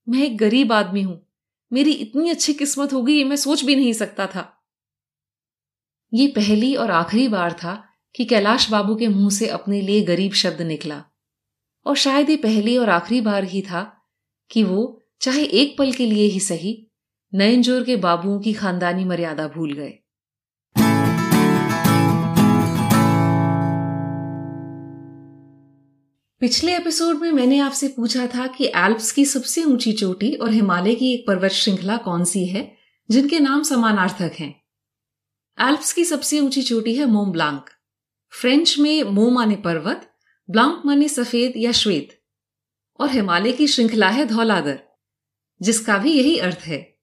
मैं 0.10 0.24
एक 0.24 0.38
गरीब 0.38 0.74
आदमी 0.74 1.02
हूँ। 1.02 1.28
मेरी 1.74 1.92
इतनी 1.92 2.30
अच्छी 2.30 2.54
किस्मत 2.54 2.94
होगी 2.94 3.18
ये 3.18 3.24
मैं 3.24 3.36
सोच 3.36 3.64
भी 3.64 3.76
नहीं 3.76 3.94
सकता 3.94 4.28
था। 4.28 4.64
ये 6.14 6.28
पहली 6.28 6.76
और 6.76 6.92
आखिरी 6.92 7.28
बार 7.28 7.54
था 7.54 7.90
कि 8.16 8.26
कैलाश 8.26 8.70
बाबू 8.70 8.96
के 8.96 9.08
मुँह 9.08 9.30
से 9.30 9.48
अपने 9.48 9.82
लिए 9.82 10.02
गरीब 10.02 10.32
शब्द 10.32 10.62
निकला। 10.62 11.04
और 11.86 11.96
शायद 11.96 12.30
ये 12.30 12.38
पहली 12.38 12.78
और 12.78 12.90
आखिरी 12.90 13.22
बार 13.22 13.44
ही 13.44 13.62
था 13.62 14.06
कि 14.52 14.64
वो 14.64 15.02
चाहे 15.22 15.44
एक 15.44 15.78
पल 15.78 15.92
के 15.92 16.06
लिए 16.06 16.24
ही 16.24 16.40
सही, 16.40 16.88
नयनजोर 17.34 17.84
के 17.84 17.96
बाबुओं 17.96 18.40
की 18.40 18.54
खानदानी 18.54 19.06
मर्यादा 19.06 19.48
भूल 19.48 19.74
गए। 19.74 20.01
पिछले 26.42 26.78
एपिसोड 26.78 27.18
में 27.18 27.32
मैंने 27.32 27.60
आपसे 27.60 27.88
पूछा 27.88 28.28
था 28.28 28.48
कि 28.48 28.66
एल्प्स 28.66 29.12
की 29.12 29.26
सबसे 29.26 29.64
ऊँची 29.64 29.94
चोटी 29.94 30.36
और 30.36 30.52
हिमालय 30.52 30.96
की 30.96 31.14
एक 31.14 31.28
पर्वत 31.28 31.52
श्रृंखला 31.52 31.98
कौन 31.98 32.24
सी 32.24 32.46
है, 32.46 32.78
जिनके 33.12 33.40
नाम 33.40 33.64
समानार्थक 33.64 34.32
हैं? 34.40 34.64
एल्प्स 35.60 35.94
की 35.94 36.06
सबसे 36.06 36.40
ऊँची 36.40 36.62
चोटी 36.62 36.96
है 36.96 37.06
मोम 37.06 37.32
ब्लांक। 37.32 37.70
फ्रेंच 38.30 38.80
में 38.80 39.04
मो 39.04 39.30
माने 39.30 39.56
पर्वत, 39.56 40.14
ब्लांक 40.50 40.82
माने 40.86 41.10
सफ़ेद 41.10 41.54
या 41.58 41.72
श्वेत। 41.72 42.24
और 43.00 43.10
हिमालय 43.10 43.52
की 43.52 43.68
श्रृंखला 43.68 44.10
है 44.10 44.26
धौलादर 44.26 44.84
जिसका 45.62 45.98
भी 45.98 46.12
यही 46.12 46.38
अर्थ 46.38 46.60
है। 46.66 47.00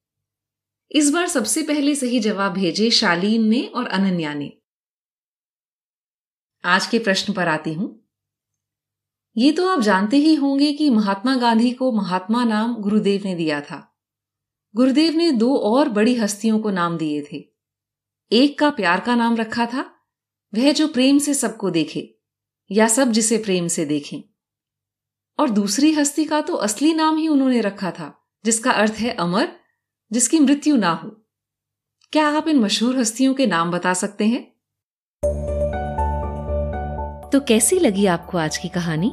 इस 0.92 1.10
बार 1.10 1.28
सबसे 1.28 1.62
पहले 1.62 1.94
सही 1.94 2.20
जवाब 2.20 2.52
भेजे 2.52 2.90
शालीन 2.90 3.48
ने 3.48 3.66
और 3.74 3.86
अनन्या 3.86 4.34
ने। 4.34 4.52
आज 6.64 6.86
के 6.86 6.98
प्रश्न 6.98 7.32
पर 7.32 7.48
आती 7.48 7.72
हूँ। 7.72 8.07
ये 9.38 9.52
तो 9.52 9.68
आप 9.68 9.80
जानते 9.80 10.16
ही 10.16 10.34
होंगे 10.34 10.72
कि 10.72 10.90
महात्मा 10.90 11.36
गांधी 11.36 11.70
को 11.70 11.92
महात्मा 11.92 12.44
नाम 12.44 12.74
गुरुदेव 12.74 13.22
ने 13.24 13.34
दिया 13.34 13.60
था। 13.60 13.96
गुरुदेव 14.76 15.12
ने 15.12 15.32
दो 15.32 15.56
और 15.56 15.88
बड़ी 15.88 16.14
हस्तियों 16.14 16.60
को 16.60 16.70
नाम 16.70 16.98
दिए 16.98 17.26
थे। 17.32 17.44
एक 18.32 18.58
का 18.58 18.70
प्यार 18.70 19.00
का 19.00 19.14
नाम 19.14 19.36
रखा 19.36 19.66
था, 19.66 19.90
वह 20.54 20.72
जो 20.72 20.88
प्रेम 20.88 21.18
से 21.18 21.34
सबको 21.34 21.70
देखे, 21.70 22.18
या 22.70 22.88
सब 22.88 23.12
जिसे 23.12 23.38
प्रेम 23.38 23.68
से 23.68 23.84
देखें। 23.84 24.22
और 25.38 25.50
दूसरी 25.50 25.92
हस्ती 25.92 26.24
का 26.24 26.40
तो 26.40 26.54
असली 26.54 26.94
नाम 26.94 27.16
ही 27.16 27.28
उन्होंने 27.28 27.60
रखा 27.60 27.90
था, 27.90 28.28
जिसका 28.44 28.70
अर्थ 28.70 28.92
है 28.92 29.12
अमर, 29.12 29.48
जिसकी 30.12 30.38
मृत्यु 30.38 30.76
ना 30.76 30.90
हो। 30.90 31.26
क्या 32.12 32.28
आप 32.28 32.48
इन 32.48 32.58
मशहूर 32.58 32.98
हस्तियों 32.98 33.34
के 33.34 33.46
नाम 33.46 33.70
बता 33.70 33.94
सकते 33.94 34.26
हैं? 34.26 34.58
तो 37.32 37.40
कैसी 37.40 37.78
लगी 37.78 38.06
आपको 38.06 38.38
आज 38.38 38.56
की 38.56 38.68
कहानी? 38.68 39.12